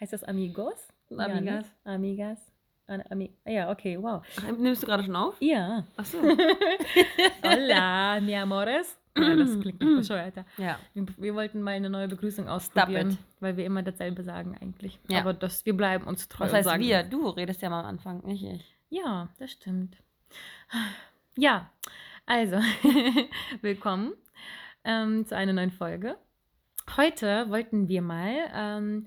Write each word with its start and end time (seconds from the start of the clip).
Heißt 0.00 0.14
das 0.14 0.24
amigos? 0.24 0.88
Amigas. 1.10 1.26
Ja, 1.28 1.40
ne? 1.40 1.64
Amigas. 1.84 2.38
Ami 3.10 3.30
ja, 3.46 3.70
okay, 3.70 4.02
wow. 4.02 4.22
Ach, 4.38 4.52
Nimmst 4.56 4.82
du 4.82 4.86
gerade 4.86 5.04
schon 5.04 5.14
auf? 5.14 5.36
Ja. 5.40 5.84
Achso. 5.96 6.18
Hola, 7.42 8.18
mi 8.20 8.34
amores. 8.34 8.98
Ja, 9.16 9.36
das 9.36 9.60
klingt 9.60 9.80
noch 9.80 9.98
bescheuerter. 9.98 10.46
ja. 10.56 10.78
Wir, 10.94 11.06
wir 11.18 11.34
wollten 11.34 11.60
mal 11.60 11.72
eine 11.72 11.90
neue 11.90 12.08
Begrüßung 12.08 12.48
ausprobieren, 12.48 13.18
weil 13.40 13.58
wir 13.58 13.66
immer 13.66 13.82
dasselbe 13.82 14.22
sagen 14.22 14.56
eigentlich. 14.60 14.98
Ja. 15.08 15.20
Aber 15.20 15.34
das, 15.34 15.66
wir 15.66 15.76
bleiben 15.76 16.06
uns 16.06 16.28
treu. 16.28 16.46
Was 16.46 16.54
heißt 16.54 16.68
sagen 16.68 16.82
wir? 16.82 17.02
Du 17.04 17.28
redest 17.28 17.60
ja 17.60 17.68
mal 17.68 17.80
am 17.80 17.86
Anfang, 17.86 18.24
nicht 18.24 18.42
ich. 18.42 18.76
Ja, 18.88 19.28
das 19.38 19.52
stimmt. 19.52 19.98
Ja, 21.36 21.70
also, 22.24 22.56
willkommen 23.60 24.14
ähm, 24.82 25.26
zu 25.26 25.36
einer 25.36 25.52
neuen 25.52 25.70
Folge. 25.70 26.16
Heute 26.96 27.50
wollten 27.50 27.86
wir 27.88 28.02
mal 28.02 28.50
ähm, 28.54 29.06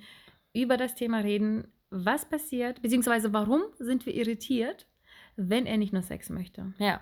über 0.53 0.77
das 0.77 0.95
Thema 0.95 1.19
reden, 1.19 1.67
was 1.89 2.25
passiert, 2.25 2.81
beziehungsweise 2.81 3.33
warum 3.33 3.61
sind 3.79 4.05
wir 4.05 4.13
irritiert, 4.15 4.87
wenn 5.35 5.65
er 5.65 5.77
nicht 5.77 5.93
nur 5.93 6.01
Sex 6.01 6.29
möchte. 6.29 6.73
Ja. 6.79 7.01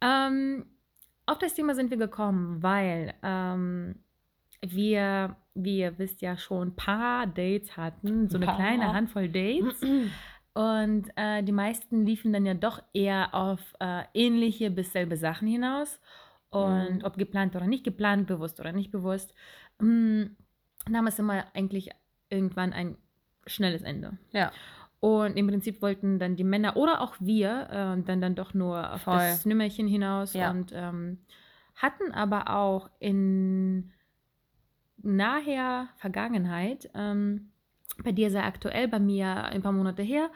Ähm, 0.00 0.66
auf 1.26 1.38
das 1.38 1.54
Thema 1.54 1.74
sind 1.74 1.90
wir 1.90 1.96
gekommen, 1.98 2.62
weil 2.62 3.14
ähm, 3.22 3.96
wir, 4.60 5.36
wie 5.54 5.78
ihr 5.80 5.98
wisst, 5.98 6.20
ja 6.22 6.36
schon 6.36 6.68
ein 6.68 6.76
paar 6.76 7.26
Dates 7.26 7.76
hatten, 7.76 8.28
so 8.28 8.36
eine 8.36 8.46
kleine 8.46 8.92
Handvoll 8.92 9.28
Dates. 9.28 9.80
Und 10.54 11.10
äh, 11.14 11.42
die 11.44 11.52
meisten 11.52 12.04
liefen 12.04 12.32
dann 12.32 12.44
ja 12.44 12.54
doch 12.54 12.82
eher 12.92 13.32
auf 13.32 13.60
äh, 13.78 14.02
ähnliche 14.12 14.70
bis 14.70 14.92
selbe 14.92 15.16
Sachen 15.16 15.46
hinaus. 15.46 16.00
Und 16.50 16.96
Mhm. 16.98 17.04
ob 17.04 17.16
geplant 17.18 17.54
oder 17.54 17.66
nicht 17.66 17.84
geplant, 17.84 18.26
bewusst 18.26 18.58
oder 18.58 18.72
nicht 18.72 18.90
bewusst, 18.90 19.34
mh, 19.80 20.30
nahm 20.88 21.06
es 21.06 21.18
immer 21.18 21.44
eigentlich 21.54 21.90
irgendwann 22.30 22.72
ein 22.72 22.96
schnelles 23.46 23.82
Ende. 23.82 24.18
Ja. 24.32 24.52
Und 25.00 25.36
im 25.36 25.46
Prinzip 25.46 25.80
wollten 25.80 26.18
dann 26.18 26.34
die 26.36 26.44
Männer 26.44 26.76
oder 26.76 27.00
auch 27.00 27.14
wir 27.20 27.68
äh, 27.70 28.02
dann, 28.02 28.20
dann 28.20 28.34
doch 28.34 28.52
nur 28.52 28.92
auf 28.94 29.02
Voll. 29.02 29.14
das 29.14 29.46
Nümmerchen 29.46 29.86
hinaus 29.86 30.34
Ja. 30.34 30.50
und 30.50 30.72
ähm, 30.74 31.18
hatten 31.76 32.12
aber 32.12 32.50
auch 32.50 32.90
in 32.98 33.92
naher 35.00 35.88
Vergangenheit, 35.96 36.90
ähm, 36.94 37.52
bei 38.02 38.10
dir 38.12 38.30
sehr 38.30 38.44
aktuell, 38.44 38.88
bei 38.88 38.98
mir 38.98 39.44
ein 39.44 39.62
paar 39.62 39.72
Monate 39.72 40.02
her, 40.02 40.30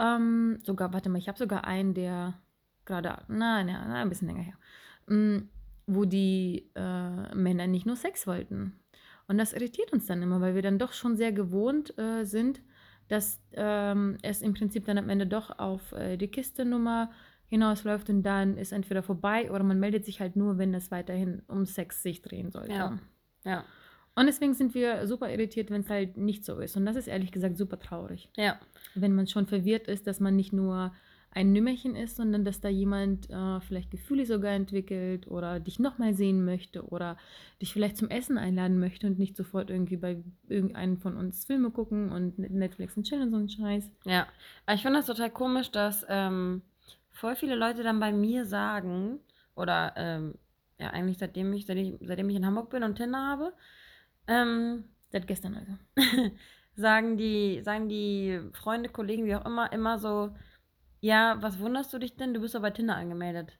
ähm, 0.00 0.58
sogar, 0.64 0.92
warte 0.92 1.08
mal, 1.08 1.18
ich 1.18 1.28
habe 1.28 1.38
sogar 1.38 1.64
einen, 1.64 1.94
der 1.94 2.34
gerade, 2.84 3.22
nein, 3.28 3.66
nein, 3.66 3.90
ein 3.92 4.08
bisschen 4.08 4.28
länger 4.28 4.42
her, 4.42 4.56
mm, 5.06 5.48
wo 5.86 6.04
die 6.04 6.70
äh, 6.74 7.34
Männer 7.34 7.68
nicht 7.68 7.86
nur 7.86 7.96
Sex 7.96 8.26
wollten. 8.26 8.80
Und 9.32 9.38
das 9.38 9.54
irritiert 9.54 9.94
uns 9.94 10.04
dann 10.04 10.20
immer, 10.20 10.42
weil 10.42 10.54
wir 10.54 10.60
dann 10.60 10.78
doch 10.78 10.92
schon 10.92 11.16
sehr 11.16 11.32
gewohnt 11.32 11.96
äh, 11.98 12.24
sind, 12.24 12.60
dass 13.08 13.40
ähm, 13.54 14.18
es 14.20 14.42
im 14.42 14.52
Prinzip 14.52 14.84
dann 14.84 14.98
am 14.98 15.08
Ende 15.08 15.26
doch 15.26 15.58
auf 15.58 15.92
äh, 15.92 16.18
die 16.18 16.28
Kistenummer 16.28 17.10
hinausläuft 17.46 18.10
und 18.10 18.24
dann 18.24 18.58
ist 18.58 18.72
entweder 18.72 19.02
vorbei 19.02 19.50
oder 19.50 19.64
man 19.64 19.80
meldet 19.80 20.04
sich 20.04 20.20
halt 20.20 20.36
nur, 20.36 20.58
wenn 20.58 20.74
es 20.74 20.90
weiterhin 20.90 21.40
um 21.48 21.64
Sex 21.64 22.02
sich 22.02 22.20
drehen 22.20 22.50
sollte. 22.50 22.74
Ja. 22.74 22.98
Ja. 23.46 23.64
Und 24.14 24.26
deswegen 24.26 24.52
sind 24.52 24.74
wir 24.74 25.06
super 25.06 25.30
irritiert, 25.30 25.70
wenn 25.70 25.80
es 25.80 25.88
halt 25.88 26.18
nicht 26.18 26.44
so 26.44 26.58
ist. 26.58 26.76
Und 26.76 26.84
das 26.84 26.96
ist 26.96 27.06
ehrlich 27.06 27.32
gesagt 27.32 27.56
super 27.56 27.78
traurig. 27.78 28.28
Ja. 28.36 28.60
Wenn 28.94 29.14
man 29.14 29.28
schon 29.28 29.46
verwirrt 29.46 29.88
ist, 29.88 30.06
dass 30.06 30.20
man 30.20 30.36
nicht 30.36 30.52
nur 30.52 30.92
ein 31.34 31.52
Nümmerchen 31.52 31.96
ist, 31.96 32.16
sondern 32.16 32.44
dass 32.44 32.60
da 32.60 32.68
jemand 32.68 33.30
äh, 33.30 33.60
vielleicht 33.60 33.90
Gefühle 33.90 34.26
sogar 34.26 34.52
entwickelt 34.52 35.26
oder 35.28 35.60
dich 35.60 35.78
nochmal 35.78 36.14
sehen 36.14 36.44
möchte 36.44 36.86
oder 36.86 37.16
dich 37.60 37.72
vielleicht 37.72 37.96
zum 37.96 38.10
Essen 38.10 38.38
einladen 38.38 38.78
möchte 38.78 39.06
und 39.06 39.18
nicht 39.18 39.36
sofort 39.36 39.70
irgendwie 39.70 39.96
bei 39.96 40.22
irgendeinem 40.48 40.98
von 40.98 41.16
uns 41.16 41.44
Filme 41.44 41.70
gucken 41.70 42.12
und 42.12 42.38
Netflix 42.38 42.96
und 42.96 43.04
chillen 43.04 43.24
und 43.24 43.30
so 43.30 43.36
einen 43.36 43.48
Scheiß. 43.48 43.90
Ja. 44.04 44.26
Ich 44.72 44.82
finde 44.82 44.98
das 44.98 45.06
total 45.06 45.30
komisch, 45.30 45.70
dass 45.70 46.04
ähm, 46.08 46.62
voll 47.10 47.34
viele 47.34 47.56
Leute 47.56 47.82
dann 47.82 48.00
bei 48.00 48.12
mir 48.12 48.44
sagen, 48.44 49.18
oder 49.54 49.92
ähm, 49.96 50.34
ja, 50.78 50.90
eigentlich 50.90 51.18
seitdem 51.18 51.52
ich, 51.52 51.66
seitdem 51.66 51.94
ich, 51.94 52.08
seitdem 52.08 52.30
ich 52.30 52.36
in 52.36 52.46
Hamburg 52.46 52.70
bin 52.70 52.82
und 52.82 52.96
Tinder 52.96 53.18
habe, 53.18 53.52
ähm, 54.26 54.84
Seit 55.12 55.26
gestern 55.26 55.54
also. 55.54 55.72
sagen 56.74 57.18
die, 57.18 57.60
sagen 57.62 57.88
die 57.88 58.40
Freunde, 58.54 58.88
Kollegen, 58.88 59.26
wie 59.26 59.36
auch 59.36 59.44
immer, 59.44 59.70
immer 59.72 59.98
so, 59.98 60.34
ja, 61.02 61.36
was 61.40 61.58
wunderst 61.58 61.92
du 61.92 61.98
dich 61.98 62.16
denn? 62.16 62.32
Du 62.32 62.40
bist 62.40 62.54
doch 62.54 62.62
bei 62.62 62.70
Tinder 62.70 62.96
angemeldet. 62.96 63.58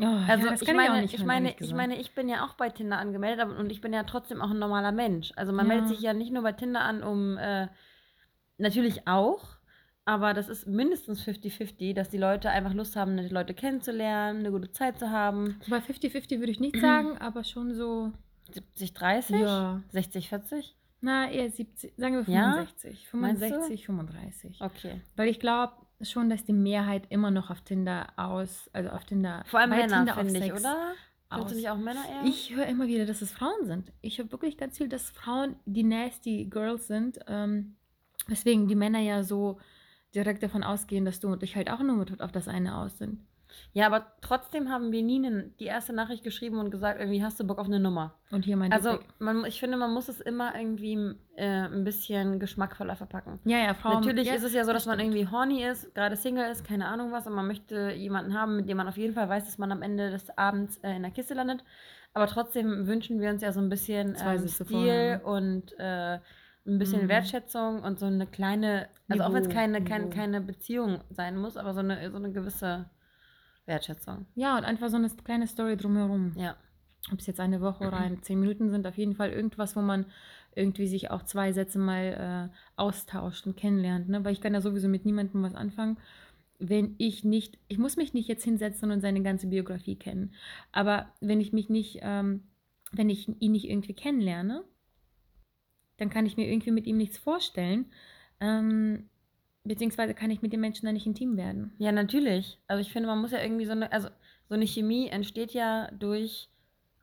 Oh, 0.00 0.04
Also 0.04 0.44
ja, 0.44 0.50
das 0.52 0.62
ich 0.62 0.72
meine, 0.72 0.90
auch 0.94 0.96
ich, 0.96 1.02
nicht 1.02 1.18
hören, 1.18 1.26
meine, 1.26 1.54
ich 1.58 1.72
meine, 1.74 1.96
ich 2.00 2.14
bin 2.14 2.28
ja 2.28 2.44
auch 2.46 2.54
bei 2.54 2.68
Tinder 2.70 2.98
angemeldet 2.98 3.40
aber, 3.40 3.56
und 3.58 3.70
ich 3.70 3.80
bin 3.80 3.92
ja 3.92 4.04
trotzdem 4.04 4.40
auch 4.40 4.50
ein 4.50 4.58
normaler 4.58 4.92
Mensch. 4.92 5.32
Also 5.36 5.52
man 5.52 5.66
Ja. 5.66 5.74
meldet 5.74 5.88
sich 5.88 6.00
ja 6.00 6.12
nicht 6.12 6.32
nur 6.32 6.42
bei 6.42 6.52
Tinder 6.52 6.82
an, 6.82 7.02
um 7.02 7.36
äh, 7.38 7.68
natürlich 8.58 9.06
auch, 9.08 9.44
aber 10.04 10.34
das 10.34 10.48
ist 10.48 10.66
mindestens 10.66 11.22
50-50, 11.22 11.94
dass 11.94 12.10
die 12.10 12.18
Leute 12.18 12.50
einfach 12.50 12.74
Lust 12.74 12.96
haben, 12.96 13.16
die 13.16 13.28
Leute 13.28 13.54
kennenzulernen, 13.54 14.40
eine 14.40 14.50
gute 14.50 14.70
Zeit 14.72 14.98
zu 14.98 15.10
haben. 15.10 15.60
Bei 15.68 15.78
50-50 15.78 16.38
würde 16.40 16.52
ich 16.52 16.60
nicht 16.60 16.78
sagen, 16.80 17.16
aber 17.20 17.44
schon 17.44 17.74
so, 17.74 18.12
70, 18.52 18.92
30? 18.94 19.40
ja, 19.40 19.82
60, 19.92 20.28
40? 20.28 20.76
na 21.00 21.30
eher 21.30 21.50
70, 21.50 21.94
sagen 21.96 22.14
wir 22.14 22.32
Ja? 22.34 22.52
65, 22.52 23.08
Meinst 23.12 23.42
du? 23.42 23.46
65, 23.48 23.86
35. 23.86 24.60
Okay. 24.60 25.00
Weil 25.16 25.28
ich 25.28 25.38
glaube 25.40 25.74
schon, 26.04 26.30
dass 26.30 26.44
die 26.44 26.52
Mehrheit 26.52 27.06
immer 27.10 27.30
noch 27.30 27.50
auf 27.50 27.60
Tinder 27.60 28.08
aus, 28.16 28.70
also 28.72 28.90
auf 28.90 29.04
Tinder, 29.04 29.44
Vor 29.46 29.60
allem 29.60 29.70
Männer, 29.70 30.14
finde 30.14 30.38
ich, 30.44 30.52
oder? 30.52 30.94
Findest 31.30 31.52
du 31.52 31.56
nicht 31.56 31.70
auch 31.70 31.78
Männer 31.78 32.04
eher? 32.08 32.28
Ich 32.28 32.54
höre 32.54 32.66
immer 32.66 32.86
wieder, 32.86 33.06
dass 33.06 33.22
es 33.22 33.32
Frauen 33.32 33.64
sind. 33.64 33.90
Ich 34.02 34.18
höre 34.18 34.30
wirklich 34.30 34.58
ganz 34.58 34.76
viel, 34.76 34.88
dass 34.88 35.10
Frauen 35.10 35.56
die 35.64 35.82
nasty 35.82 36.44
Girls 36.44 36.86
sind. 36.88 37.20
Ähm, 37.26 37.76
weswegen 38.26 38.68
die 38.68 38.74
Männer 38.74 39.00
ja 39.00 39.22
so 39.22 39.58
direkt 40.14 40.42
davon 40.42 40.62
ausgehen, 40.62 41.04
dass 41.04 41.20
du 41.20 41.28
und 41.28 41.42
ich 41.42 41.56
halt 41.56 41.70
auch 41.70 41.80
nur 41.80 41.96
mit 41.96 42.20
auf 42.20 42.32
das 42.32 42.48
eine 42.48 42.76
aus 42.76 42.98
sind. 42.98 43.20
Ja, 43.72 43.86
aber 43.86 44.06
trotzdem 44.20 44.70
haben 44.70 44.92
wir 44.92 45.02
nie 45.02 45.18
ne- 45.18 45.50
die 45.60 45.66
erste 45.66 45.92
Nachricht 45.92 46.24
geschrieben 46.24 46.58
und 46.58 46.70
gesagt, 46.70 46.98
irgendwie 47.00 47.22
hast 47.24 47.38
du 47.40 47.44
Bock 47.46 47.58
auf 47.58 47.66
eine 47.66 47.80
Nummer. 47.80 48.14
Und 48.30 48.44
hier 48.44 48.56
mein 48.56 48.72
Also 48.72 48.98
man, 49.18 49.44
ich 49.44 49.60
finde, 49.60 49.76
man 49.76 49.92
muss 49.92 50.08
es 50.08 50.20
immer 50.20 50.54
irgendwie 50.56 51.14
äh, 51.36 51.66
ein 51.66 51.84
bisschen 51.84 52.38
geschmackvoller 52.40 52.96
verpacken. 52.96 53.38
Ja, 53.44 53.58
ja, 53.58 53.74
Frauen. 53.74 53.96
Natürlich 54.00 54.28
ja, 54.28 54.34
ist 54.34 54.44
es 54.44 54.52
ja 54.54 54.64
so, 54.64 54.72
dass 54.72 54.86
man 54.86 55.00
irgendwie 55.00 55.26
horny 55.28 55.64
ist, 55.64 55.94
gerade 55.94 56.16
Single 56.16 56.50
ist, 56.50 56.64
keine 56.66 56.86
Ahnung 56.88 57.12
was, 57.12 57.26
und 57.26 57.34
man 57.34 57.46
möchte 57.46 57.92
jemanden 57.92 58.34
haben, 58.34 58.56
mit 58.56 58.68
dem 58.68 58.76
man 58.76 58.88
auf 58.88 58.96
jeden 58.96 59.14
Fall 59.14 59.28
weiß, 59.28 59.44
dass 59.44 59.58
man 59.58 59.72
am 59.72 59.82
Ende 59.82 60.10
des 60.10 60.36
Abends 60.38 60.78
äh, 60.78 60.96
in 60.96 61.02
der 61.02 61.10
Kiste 61.10 61.34
landet. 61.34 61.64
Aber 62.14 62.26
trotzdem 62.26 62.86
wünschen 62.86 63.20
wir 63.20 63.30
uns 63.30 63.42
ja 63.42 63.52
so 63.52 63.60
ein 63.60 63.68
bisschen 63.70 64.16
ähm, 64.22 64.46
Stil 64.48 65.16
ne? 65.16 65.20
und 65.24 65.72
äh, 65.78 66.18
ein 66.64 66.78
bisschen 66.78 67.04
Mhm. 67.04 67.08
Wertschätzung 67.08 67.82
und 67.82 67.98
so 67.98 68.06
eine 68.06 68.26
kleine, 68.26 68.88
also 69.08 69.24
auch 69.24 69.32
wenn 69.32 69.42
es 69.42 69.48
Niveau, 69.48 69.58
keine, 69.58 69.82
keine, 69.82 70.04
Niveau. 70.04 70.14
keine 70.16 70.40
Beziehung 70.40 71.00
sein 71.10 71.36
muss, 71.36 71.56
aber 71.56 71.74
so 71.74 71.80
eine, 71.80 72.08
so 72.10 72.18
eine 72.18 72.30
gewisse 72.32 72.88
Wertschätzung. 73.66 74.26
Ja, 74.34 74.56
und 74.56 74.64
einfach 74.64 74.88
so 74.88 74.96
eine 74.96 75.08
kleine 75.08 75.46
Story 75.46 75.76
drumherum. 75.76 76.32
Ja. 76.36 76.56
Ob 77.12 77.18
es 77.18 77.26
jetzt 77.26 77.40
eine 77.40 77.60
Woche 77.60 77.86
oder 77.86 77.96
ein, 77.98 78.22
zehn 78.22 78.40
Minuten 78.40 78.70
sind, 78.70 78.86
auf 78.86 78.96
jeden 78.96 79.14
Fall 79.14 79.30
irgendwas, 79.30 79.76
wo 79.76 79.80
man 79.80 80.06
irgendwie 80.54 80.86
sich 80.86 81.10
auch 81.10 81.22
zwei 81.24 81.52
Sätze 81.52 81.78
mal 81.78 82.50
äh, 82.52 82.56
austauscht 82.76 83.46
und 83.46 83.56
kennenlernt. 83.56 84.08
Ne? 84.08 84.24
Weil 84.24 84.32
ich 84.32 84.40
kann 84.40 84.54
ja 84.54 84.60
sowieso 84.60 84.88
mit 84.88 85.04
niemandem 85.04 85.42
was 85.42 85.54
anfangen, 85.54 85.98
wenn 86.58 86.94
ich 86.98 87.24
nicht, 87.24 87.58
ich 87.68 87.78
muss 87.78 87.96
mich 87.96 88.14
nicht 88.14 88.28
jetzt 88.28 88.44
hinsetzen 88.44 88.90
und 88.90 89.00
seine 89.00 89.22
ganze 89.22 89.48
Biografie 89.48 89.96
kennen. 89.96 90.34
Aber 90.70 91.12
wenn 91.20 91.40
ich 91.40 91.52
mich 91.52 91.68
nicht, 91.68 91.98
ähm, 92.02 92.44
wenn 92.92 93.10
ich 93.10 93.28
ihn 93.40 93.52
nicht 93.52 93.68
irgendwie 93.68 93.94
kennenlerne, 93.94 94.64
dann 95.96 96.10
kann 96.10 96.26
ich 96.26 96.36
mir 96.36 96.48
irgendwie 96.48 96.70
mit 96.70 96.86
ihm 96.86 96.98
nichts 96.98 97.18
vorstellen. 97.18 97.86
Ähm, 98.40 99.08
beziehungsweise 99.64 100.14
kann 100.14 100.30
ich 100.30 100.42
mit 100.42 100.52
dem 100.52 100.60
Menschen 100.60 100.86
dann 100.86 100.94
nicht 100.94 101.06
intim 101.06 101.36
werden. 101.36 101.72
Ja, 101.78 101.92
natürlich. 101.92 102.58
Also 102.68 102.80
ich 102.80 102.92
finde, 102.92 103.08
man 103.08 103.20
muss 103.20 103.30
ja 103.32 103.40
irgendwie 103.42 103.64
so 103.66 103.72
eine, 103.72 103.90
also 103.92 104.08
so 104.48 104.54
eine 104.54 104.66
Chemie 104.66 105.08
entsteht 105.08 105.52
ja 105.52 105.90
durch 105.92 106.48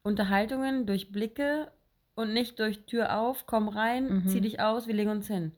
Unterhaltungen, 0.03 0.85
durch 0.85 1.11
Blicke 1.11 1.71
und 2.15 2.33
nicht 2.33 2.59
durch 2.59 2.85
Tür 2.85 3.17
auf, 3.19 3.45
komm 3.45 3.67
rein, 3.69 4.07
Mhm. 4.23 4.27
zieh 4.27 4.41
dich 4.41 4.59
aus, 4.59 4.88
wir 4.88 4.94
legen 4.95 5.09
uns 5.09 5.27
hin. 5.27 5.51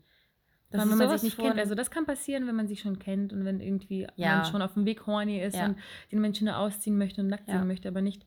Das 0.69 0.86
ist 0.86 0.92
wenn 0.92 0.98
man 1.00 1.09
sich 1.09 1.24
nicht 1.24 1.38
kennt. 1.38 1.59
Also 1.59 1.75
das 1.75 1.92
kann 1.92 2.06
passieren, 2.06 2.48
wenn 2.48 2.56
man 2.56 2.69
sich 2.69 2.80
schon 2.80 2.98
kennt 2.98 3.33
und 3.33 3.44
wenn 3.44 3.59
irgendwie 3.59 4.07
Ja. 4.15 4.38
man 4.38 4.45
schon 4.45 4.62
auf 4.62 4.74
dem 4.75 4.86
Weg 4.86 5.06
horny 5.06 5.42
ist 5.42 5.56
Ja. 5.57 5.65
und 5.65 5.77
den 6.13 6.21
Menschen 6.21 6.45
nur 6.45 6.57
ausziehen 6.57 6.98
möchte 6.98 7.19
und 7.19 7.27
nackt 7.27 7.50
Ja. 7.50 7.57
sehen 7.59 7.68
möchte, 7.68 7.89
aber 7.89 8.01
nicht, 8.01 8.25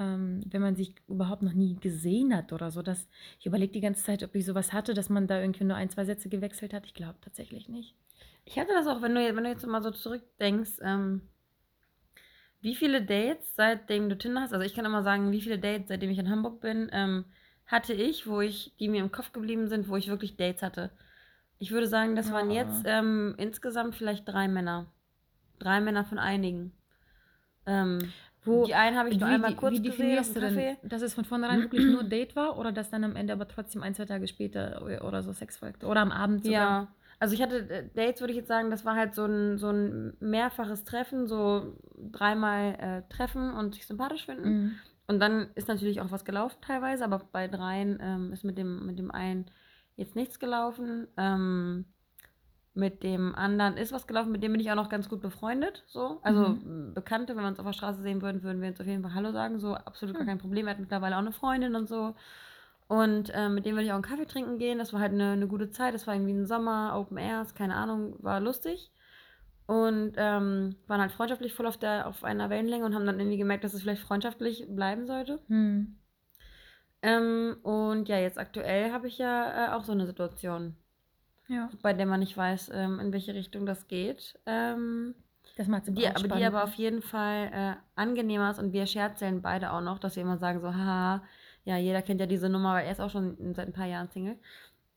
ähm, 0.00 0.42
wenn 0.50 0.60
man 0.62 0.74
sich 0.74 0.94
überhaupt 1.06 1.42
noch 1.42 1.52
nie 1.52 1.76
gesehen 1.76 2.34
hat 2.34 2.52
oder 2.52 2.72
so. 2.72 2.82
Dass, 2.82 3.06
ich 3.38 3.46
überlege 3.46 3.72
die 3.72 3.80
ganze 3.80 4.02
Zeit, 4.02 4.24
ob 4.24 4.34
ich 4.34 4.44
sowas 4.44 4.72
hatte, 4.72 4.94
dass 4.94 5.08
man 5.10 5.28
da 5.28 5.40
irgendwie 5.40 5.62
nur 5.62 5.76
ein, 5.76 5.88
zwei 5.88 6.04
Sätze 6.04 6.28
gewechselt 6.28 6.74
hat. 6.74 6.86
Ich 6.86 6.94
glaube 6.94 7.18
tatsächlich 7.20 7.68
nicht. 7.68 7.94
Ich 8.46 8.58
hatte 8.58 8.72
das 8.72 8.86
auch, 8.86 9.02
wenn 9.02 9.14
du, 9.14 9.20
wenn 9.36 9.44
du 9.44 9.50
jetzt 9.50 9.66
mal 9.66 9.82
so 9.82 9.90
zurückdenkst, 9.90 10.78
ähm, 10.80 11.22
wie 12.60 12.74
viele 12.74 13.02
Dates, 13.02 13.54
seitdem 13.54 14.08
du 14.08 14.16
Tinder 14.16 14.40
hast, 14.40 14.52
also 14.54 14.64
ich 14.64 14.74
kann 14.74 14.84
immer 14.86 15.02
sagen, 15.02 15.30
wie 15.32 15.40
viele 15.42 15.58
Dates, 15.58 15.88
seitdem 15.88 16.10
ich 16.10 16.18
in 16.18 16.30
Hamburg 16.30 16.60
bin, 16.60 16.88
ähm, 16.92 17.24
hatte 17.66 17.92
ich, 17.92 18.26
wo 18.26 18.40
ich, 18.40 18.74
die 18.78 18.88
mir 18.88 19.00
im 19.00 19.12
Kopf 19.12 19.32
geblieben 19.32 19.68
sind, 19.68 19.88
wo 19.88 19.96
ich 19.96 20.08
wirklich 20.08 20.36
Dates 20.36 20.62
hatte. 20.62 20.90
Ich 21.58 21.70
würde 21.72 21.86
sagen, 21.88 22.16
das 22.16 22.30
waren 22.32 22.50
Ja. 22.50 22.62
jetzt 22.62 22.82
ähm, 22.86 23.34
insgesamt 23.38 23.94
vielleicht 23.94 24.26
drei 24.28 24.46
Männer. 24.48 24.86
Drei 25.58 25.80
Männer 25.80 26.04
von 26.04 26.18
einigen. 26.18 26.72
Ähm, 27.66 27.98
Wo, 28.44 28.64
die 28.66 28.74
einen 28.74 28.96
habe 28.96 29.08
ich 29.10 29.18
nur 29.18 29.28
einmal 29.28 29.50
die- 29.50 29.56
kurz 29.56 29.74
wie 29.82 29.82
gesehen 29.82 30.18
auf 30.20 30.32
dem 30.32 30.34
Café. 30.42 30.76
denn, 30.80 30.88
dass 30.88 31.02
es 31.02 31.14
von 31.14 31.24
vornherein 31.24 31.62
wirklich 31.62 31.84
nur 31.86 32.04
Date 32.08 32.36
war 32.36 32.56
oder 32.58 32.70
dass 32.72 32.90
dann 32.90 33.02
am 33.04 33.16
Ende 33.16 33.32
aber 33.32 33.48
trotzdem 33.48 33.82
ein, 33.82 33.94
zwei 33.94 34.04
Tage 34.04 34.28
später 34.28 34.82
oder 35.04 35.22
so 35.22 35.32
Sex 35.32 35.56
folgte? 35.56 35.86
Oder 35.86 36.00
am 36.02 36.12
Abend 36.12 36.44
sogar? 36.44 36.60
Ja, 36.60 36.88
also 37.18 37.34
ich 37.34 37.42
hatte 37.42 37.68
äh, 37.68 37.88
Dates, 37.94 38.20
würde 38.20 38.32
ich 38.32 38.38
jetzt 38.38 38.48
sagen, 38.48 38.70
das 38.70 38.84
war 38.84 38.94
halt 38.94 39.14
so 39.14 39.24
ein, 39.24 39.58
so 39.58 39.70
ein 39.70 40.16
mehrfaches 40.20 40.84
Treffen, 40.84 41.26
so 41.26 41.76
dreimal 42.12 42.74
äh, 42.78 43.02
treffen 43.12 43.52
und 43.54 43.74
sich 43.74 43.86
sympathisch 43.86 44.26
finden. 44.26 44.48
Mhm. 44.48 44.78
Und 45.08 45.20
dann 45.20 45.50
ist 45.54 45.68
natürlich 45.68 46.00
auch 46.00 46.10
was 46.10 46.24
gelaufen 46.24 46.58
teilweise, 46.60 47.04
aber 47.04 47.20
bei 47.32 47.48
dreien 47.48 47.98
ähm, 48.00 48.32
ist 48.32 48.44
mit 48.44 48.58
dem, 48.58 48.86
mit 48.86 48.98
dem 48.98 49.10
einen 49.10 49.46
jetzt 49.96 50.16
nichts 50.16 50.38
gelaufen. 50.38 51.06
Ähm, 51.16 51.86
mit 52.74 53.02
dem 53.02 53.34
anderen 53.34 53.78
ist 53.78 53.92
was 53.92 54.06
gelaufen, 54.06 54.32
mit 54.32 54.42
dem 54.42 54.52
bin 54.52 54.60
ich 54.60 54.70
auch 54.70 54.76
noch 54.76 54.90
ganz 54.90 55.08
gut 55.08 55.22
befreundet. 55.22 55.84
So. 55.86 56.18
Also 56.22 56.48
Mhm. 56.48 56.92
Bekannte, 56.92 57.34
wenn 57.34 57.42
wir 57.42 57.48
uns 57.48 57.58
auf 57.58 57.64
der 57.64 57.72
Straße 57.72 58.02
sehen 58.02 58.20
würden, 58.20 58.42
würden 58.42 58.60
wir 58.60 58.68
uns 58.68 58.80
auf 58.80 58.86
jeden 58.86 59.02
Fall 59.02 59.14
Hallo 59.14 59.32
sagen. 59.32 59.58
So, 59.58 59.74
absolut 59.74 60.14
gar 60.14 60.22
Hm. 60.22 60.26
kein 60.26 60.38
Problem. 60.38 60.66
Er 60.66 60.72
hat 60.72 60.80
mittlerweile 60.80 61.14
auch 61.16 61.20
eine 61.20 61.32
Freundin 61.32 61.74
und 61.74 61.88
so. 61.88 62.14
Und 62.88 63.32
ähm, 63.34 63.54
mit 63.54 63.66
dem 63.66 63.74
würde 63.74 63.84
ich 63.84 63.90
auch 63.90 63.96
einen 63.96 64.04
Kaffee 64.04 64.26
trinken 64.26 64.58
gehen. 64.58 64.78
Das 64.78 64.92
war 64.92 65.00
halt 65.00 65.12
eine, 65.12 65.32
eine 65.32 65.48
gute 65.48 65.70
Zeit. 65.70 65.94
Das 65.94 66.06
war 66.06 66.14
irgendwie 66.14 66.34
ein 66.34 66.46
Sommer, 66.46 66.94
Open 66.96 67.18
Airs, 67.18 67.54
keine 67.54 67.74
Ahnung, 67.74 68.14
war 68.20 68.40
lustig. 68.40 68.92
Und 69.66 70.12
ähm, 70.16 70.76
waren 70.86 71.00
halt 71.00 71.10
freundschaftlich 71.10 71.52
voll 71.52 71.66
auf, 71.66 71.76
der, 71.76 72.06
auf 72.06 72.22
einer 72.22 72.50
Wellenlänge 72.50 72.84
und 72.84 72.94
haben 72.94 73.06
dann 73.06 73.18
irgendwie 73.18 73.38
gemerkt, 73.38 73.64
dass 73.64 73.74
es 73.74 73.82
vielleicht 73.82 74.02
freundschaftlich 74.02 74.66
bleiben 74.68 75.08
sollte. 75.08 75.40
Hm. 75.48 75.96
Ähm, 77.02 77.56
und 77.62 78.08
ja, 78.08 78.18
jetzt 78.18 78.38
aktuell 78.38 78.92
habe 78.92 79.08
ich 79.08 79.18
ja 79.18 79.66
äh, 79.66 79.72
auch 79.74 79.84
so 79.84 79.92
eine 79.92 80.06
Situation, 80.06 80.76
Ja, 81.48 81.68
bei 81.82 81.92
der 81.92 82.06
man 82.06 82.20
nicht 82.20 82.36
weiß, 82.36 82.70
ähm, 82.72 83.00
in 83.00 83.12
welche 83.12 83.34
Richtung 83.34 83.66
das 83.66 83.88
geht. 83.88 84.38
Ähm, 84.46 85.14
das 85.56 85.66
macht 85.66 85.84
die, 85.88 86.06
aber 86.06 86.36
die 86.36 86.44
aber 86.44 86.64
auf 86.64 86.74
jeden 86.74 87.02
Fall 87.02 87.50
äh, 87.52 87.74
angenehmer 87.94 88.50
ist 88.50 88.58
und 88.58 88.72
wir 88.72 88.86
scherzeln 88.86 89.42
beide 89.42 89.72
auch 89.72 89.80
noch, 89.80 89.98
dass 89.98 90.16
wir 90.16 90.22
immer 90.22 90.38
sagen 90.38 90.60
so, 90.60 90.74
haha, 90.74 91.22
ja, 91.66 91.76
jeder 91.76 92.00
kennt 92.00 92.20
ja 92.20 92.26
diese 92.26 92.48
Nummer, 92.48 92.72
weil 92.74 92.86
er 92.86 92.92
ist 92.92 93.00
auch 93.00 93.10
schon 93.10 93.36
seit 93.54 93.66
ein 93.66 93.72
paar 93.74 93.86
Jahren 93.86 94.08
Single. 94.08 94.38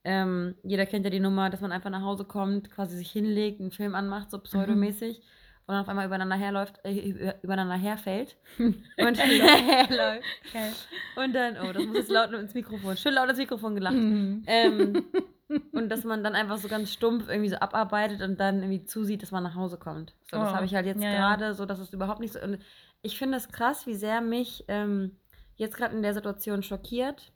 Ähm, 0.02 0.54
jeder 0.62 0.86
kennt 0.86 1.04
ja 1.04 1.10
die 1.10 1.20
Nummer, 1.20 1.50
dass 1.50 1.60
man 1.60 1.72
einfach 1.72 1.90
nach 1.90 2.00
Hause 2.00 2.24
kommt, 2.24 2.70
quasi 2.70 2.96
sich 2.96 3.10
hinlegt, 3.10 3.60
einen 3.60 3.70
Film 3.70 3.94
anmacht, 3.94 4.30
so 4.30 4.38
pseudomäßig 4.38 5.18
und 5.66 5.74
dann 5.74 5.82
auf 5.82 5.88
einmal 5.90 6.06
übereinander 6.06 6.36
herläuft, 6.36 6.80
äh, 6.84 6.94
über- 7.10 7.34
übereinander 7.44 7.76
herfällt 7.76 8.38
und 8.58 9.14
herläuft. 9.18 10.24
Geil. 10.54 10.72
Und 11.16 11.34
dann, 11.34 11.56
oh, 11.62 11.72
das 11.72 11.84
muss 11.84 11.96
jetzt 11.98 12.10
laut 12.10 12.32
ins 12.32 12.54
Mikrofon, 12.54 12.96
schön 12.96 13.12
laut 13.14 13.28
ins 13.28 13.38
Mikrofon 13.38 13.74
gelacht. 13.74 13.94
Mhm. 13.94 14.42
Ähm, 14.46 15.04
und 15.72 15.88
dass 15.90 16.04
man 16.04 16.24
dann 16.24 16.34
einfach 16.34 16.56
so 16.56 16.68
ganz 16.68 16.92
stumpf 16.92 17.28
irgendwie 17.28 17.50
so 17.50 17.56
abarbeitet 17.56 18.22
und 18.22 18.40
dann 18.40 18.60
irgendwie 18.62 18.84
zusieht, 18.84 19.22
dass 19.22 19.32
man 19.32 19.42
nach 19.42 19.54
Hause 19.54 19.76
kommt. 19.76 20.14
So, 20.30 20.38
das 20.38 20.50
Oh, 20.52 20.54
habe 20.54 20.64
ich 20.64 20.74
halt 20.74 20.86
jetzt 20.86 21.02
ja, 21.02 21.10
ja. 21.10 21.16
gerade, 21.18 21.52
so 21.54 21.66
dass 21.66 21.78
es 21.78 21.92
überhaupt 21.92 22.20
nicht 22.20 22.32
so. 22.32 22.40
Und 22.40 22.58
ich 23.02 23.18
finde 23.18 23.36
es 23.36 23.48
krass, 23.48 23.86
wie 23.86 23.94
sehr 23.94 24.20
mich 24.22 24.64
ähm, 24.68 25.16
jetzt 25.60 25.76
gerade 25.76 25.94
in 25.94 26.02
der 26.02 26.14
Situation 26.14 26.62
schockiert, 26.62 27.32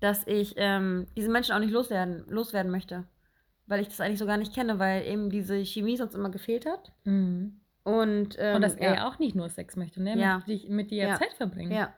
dass 0.00 0.26
ich 0.26 0.54
ähm, 0.56 1.06
diesen 1.16 1.32
Menschen 1.32 1.54
auch 1.54 1.58
nicht 1.58 1.72
loswerden, 1.72 2.24
loswerden 2.28 2.72
möchte. 2.72 3.04
Weil 3.66 3.80
ich 3.80 3.88
das 3.88 4.00
eigentlich 4.00 4.18
so 4.18 4.26
gar 4.26 4.36
nicht 4.36 4.54
kenne, 4.54 4.78
weil 4.78 5.04
eben 5.06 5.28
diese 5.28 5.64
Chemie 5.64 5.96
sonst 5.96 6.14
immer 6.14 6.30
gefehlt 6.30 6.66
hat. 6.66 6.92
Mhm. 7.04 7.60
Und, 7.82 8.36
ähm, 8.38 8.56
Und 8.56 8.62
dass 8.62 8.74
er 8.74 8.94
ja. 8.94 9.08
auch 9.08 9.18
nicht 9.18 9.36
nur 9.36 9.48
Sex 9.48 9.76
möchte, 9.76 10.02
ne? 10.02 10.18
Ja. 10.18 10.42
Mit, 10.46 10.68
mit 10.68 10.90
dir 10.90 11.08
Ja. 11.08 11.18
Zeit 11.18 11.34
verbringen. 11.34 11.72
Ja. 11.72 11.92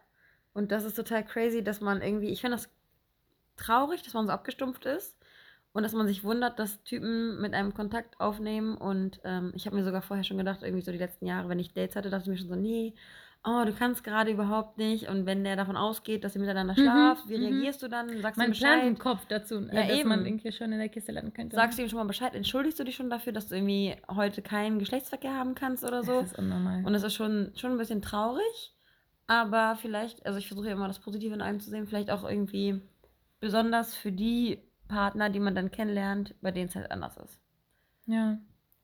Und 0.52 0.72
das 0.72 0.84
ist 0.84 0.94
total 0.96 1.24
crazy, 1.24 1.62
dass 1.62 1.80
man 1.80 2.02
irgendwie, 2.02 2.28
ich 2.28 2.40
finde 2.40 2.56
das 2.56 2.68
traurig, 3.56 4.02
dass 4.02 4.14
man 4.14 4.26
so 4.26 4.32
abgestumpft 4.32 4.86
ist 4.86 5.16
und 5.72 5.82
dass 5.82 5.92
man 5.92 6.06
sich 6.06 6.24
wundert, 6.24 6.58
dass 6.58 6.82
Typen 6.84 7.40
mit 7.40 7.54
einem 7.54 7.74
Kontakt 7.74 8.18
aufnehmen. 8.20 8.76
Und 8.76 9.20
ähm, 9.24 9.52
ich 9.54 9.66
habe 9.66 9.76
mir 9.76 9.84
sogar 9.84 10.02
vorher 10.02 10.24
schon 10.24 10.38
gedacht, 10.38 10.62
irgendwie 10.62 10.84
so 10.84 10.92
die 10.92 10.98
letzten 10.98 11.26
Jahre, 11.26 11.48
wenn 11.48 11.58
ich 11.58 11.72
Dates 11.74 11.96
hatte, 11.96 12.10
dachte 12.10 12.24
ich 12.24 12.30
mir 12.30 12.38
schon 12.38 12.48
so, 12.48 12.56
nee, 12.56 12.94
oh, 13.44 13.64
du 13.64 13.72
kannst 13.72 14.04
gerade 14.04 14.30
überhaupt 14.30 14.78
nicht. 14.78 15.08
Und 15.08 15.24
wenn 15.26 15.44
der 15.44 15.56
davon 15.56 15.76
ausgeht, 15.76 16.24
dass 16.24 16.34
ihr 16.34 16.40
miteinander 16.40 16.74
Mhm, 16.74 16.82
schlaft, 16.82 17.28
wie 17.28 17.38
mhm. 17.38 17.44
reagierst 17.44 17.82
du 17.82 17.88
dann? 17.88 18.20
Sagst 18.20 18.36
du 18.40 18.44
Man 18.44 18.52
ihm 18.52 18.58
plant 18.58 18.82
im 18.84 18.94
Bescheid? 18.94 18.98
Kopf 19.02 19.26
dazu, 19.28 19.60
Ja, 19.60 19.80
äh, 19.82 19.88
dass 19.88 20.04
man 20.04 20.18
eben. 20.20 20.26
irgendwie 20.26 20.52
schon 20.52 20.72
in 20.72 20.78
der 20.78 20.88
Kiste 20.88 21.12
landen 21.12 21.32
könnte. 21.32 21.56
Sagst 21.56 21.78
du 21.78 21.82
ihm 21.82 21.88
schon 21.88 21.98
mal 21.98 22.04
Bescheid? 22.06 22.34
Entschuldigst 22.34 22.78
du 22.78 22.84
dich 22.84 22.96
schon 22.96 23.10
dafür, 23.10 23.32
dass 23.32 23.48
du 23.48 23.54
irgendwie 23.54 23.96
heute 24.08 24.42
keinen 24.42 24.78
Geschlechtsverkehr 24.78 25.34
haben 25.34 25.54
kannst 25.54 25.84
oder 25.84 26.02
so? 26.02 26.20
Das 26.20 26.32
ist 26.32 26.38
unnormal. 26.38 26.84
Und 26.84 26.94
es 26.94 27.02
ist 27.02 27.14
schon, 27.14 27.52
schon 27.56 27.72
ein 27.72 27.78
bisschen 27.78 28.02
traurig, 28.02 28.74
aber 29.26 29.76
vielleicht, 29.80 30.26
also 30.26 30.38
ich 30.38 30.46
versuche 30.48 30.66
ja 30.68 30.72
immer 30.72 30.88
das 30.88 30.98
Positive 31.00 31.34
in 31.34 31.40
allem 31.42 31.60
zu 31.60 31.70
sehen, 31.70 31.86
vielleicht 31.86 32.10
auch 32.10 32.28
irgendwie 32.28 32.80
besonders 33.40 33.94
für 33.94 34.10
die 34.12 34.58
Partner, 34.88 35.30
die 35.30 35.40
man 35.40 35.54
dann 35.54 35.70
kennenlernt, 35.70 36.34
bei 36.40 36.50
denen 36.50 36.68
es 36.68 36.74
halt 36.76 36.90
anders 36.90 37.16
ist. 37.18 37.38
ja. 38.06 38.38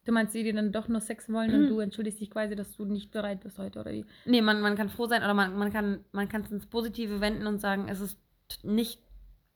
Du 0.04 0.12
meinst, 0.12 0.34
die, 0.34 0.42
die 0.44 0.52
dann 0.52 0.70
doch 0.72 0.88
nur 0.88 1.00
Sex 1.00 1.30
wollen 1.32 1.50
Mhm. 1.50 1.56
und 1.64 1.68
du 1.70 1.80
entschuldigst 1.80 2.20
dich 2.20 2.30
quasi, 2.30 2.54
dass 2.54 2.76
du 2.76 2.84
nicht 2.84 3.10
bereit 3.10 3.40
bist 3.40 3.58
heute, 3.58 3.80
oder 3.80 3.92
wie? 3.92 4.04
Nee, 4.26 4.42
man, 4.42 4.60
man 4.60 4.76
kann 4.76 4.88
froh 4.90 5.06
sein 5.06 5.22
oder 5.22 5.34
man, 5.34 5.56
man 5.56 5.72
kann 5.72 6.04
man 6.12 6.28
kann 6.28 6.42
es 6.42 6.50
ins 6.52 6.66
Positive 6.66 7.20
wenden 7.20 7.46
und 7.46 7.58
sagen, 7.60 7.88
es 7.88 8.00
ist 8.00 8.18
nicht 8.62 9.00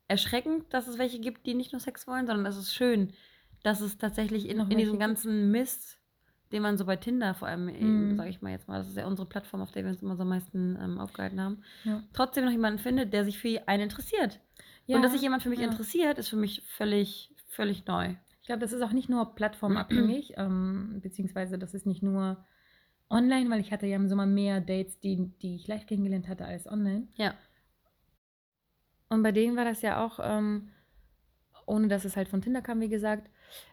erschreckend, 0.08 0.64
dass 0.72 0.88
es 0.88 0.98
welche 0.98 1.18
gibt, 1.20 1.46
die 1.46 1.54
nicht 1.54 1.72
nur 1.72 1.80
Sex 1.80 2.06
wollen, 2.06 2.26
sondern 2.26 2.46
es 2.46 2.56
ist 2.56 2.74
schön, 2.74 3.12
dass 3.62 3.80
es 3.80 3.98
tatsächlich 3.98 4.48
in, 4.48 4.58
in 4.70 4.78
diesem 4.78 4.98
ganzen 4.98 5.50
Mist, 5.50 5.98
den 6.52 6.62
man 6.62 6.78
so 6.78 6.86
bei 6.86 6.96
Tinder 6.96 7.34
vor 7.34 7.48
allem, 7.48 7.66
Mhm. 7.66 8.16
sage 8.16 8.30
ich 8.30 8.40
mal 8.40 8.50
jetzt 8.50 8.68
mal, 8.68 8.78
das 8.78 8.88
ist 8.88 8.96
ja 8.96 9.06
unsere 9.06 9.28
Plattform, 9.28 9.60
auf 9.60 9.70
der 9.72 9.84
wir 9.84 9.90
uns 9.90 10.00
immer 10.00 10.16
so 10.16 10.22
am 10.22 10.30
meisten 10.30 10.78
ähm, 10.82 10.98
aufgehalten 10.98 11.40
haben, 11.40 11.62
Ja. 11.84 12.02
trotzdem 12.14 12.44
noch 12.46 12.52
jemanden 12.52 12.78
findet, 12.78 13.12
der 13.12 13.24
sich 13.26 13.38
für 13.38 13.68
einen 13.68 13.82
interessiert. 13.82 14.40
Ja, 14.86 14.96
und 14.96 15.02
dass 15.02 15.12
sich 15.12 15.20
jemand 15.20 15.42
für 15.42 15.50
mich 15.50 15.60
ja. 15.60 15.66
interessiert, 15.66 16.16
ist 16.16 16.28
für 16.30 16.36
mich 16.36 16.62
völlig, 16.66 17.34
völlig 17.48 17.84
neu. 17.86 18.14
Ich 18.48 18.50
glaube, 18.50 18.60
das 18.60 18.72
ist 18.72 18.80
auch 18.80 18.92
nicht 18.92 19.10
nur 19.10 19.34
plattformabhängig, 19.34 20.32
ähm, 20.38 21.00
beziehungsweise 21.02 21.58
das 21.58 21.74
ist 21.74 21.84
nicht 21.84 22.02
nur 22.02 22.46
online, 23.10 23.50
weil 23.50 23.60
ich 23.60 23.72
hatte 23.72 23.86
ja 23.86 23.96
im 23.96 24.08
Sommer 24.08 24.24
mehr 24.24 24.62
Dates, 24.62 24.98
die, 25.00 25.30
die 25.42 25.56
ich 25.56 25.68
live 25.68 25.84
kennengelernt 25.84 26.28
hatte, 26.28 26.46
als 26.46 26.66
online. 26.66 27.08
Ja. 27.16 27.34
Und 29.10 29.22
bei 29.22 29.32
denen 29.32 29.54
war 29.54 29.66
das 29.66 29.82
ja 29.82 30.02
auch, 30.02 30.18
ähm, 30.22 30.70
ohne 31.66 31.88
dass 31.88 32.06
es 32.06 32.16
halt 32.16 32.28
von 32.28 32.40
Tinder 32.40 32.62
kam, 32.62 32.80
wie 32.80 32.88
gesagt, 32.88 33.30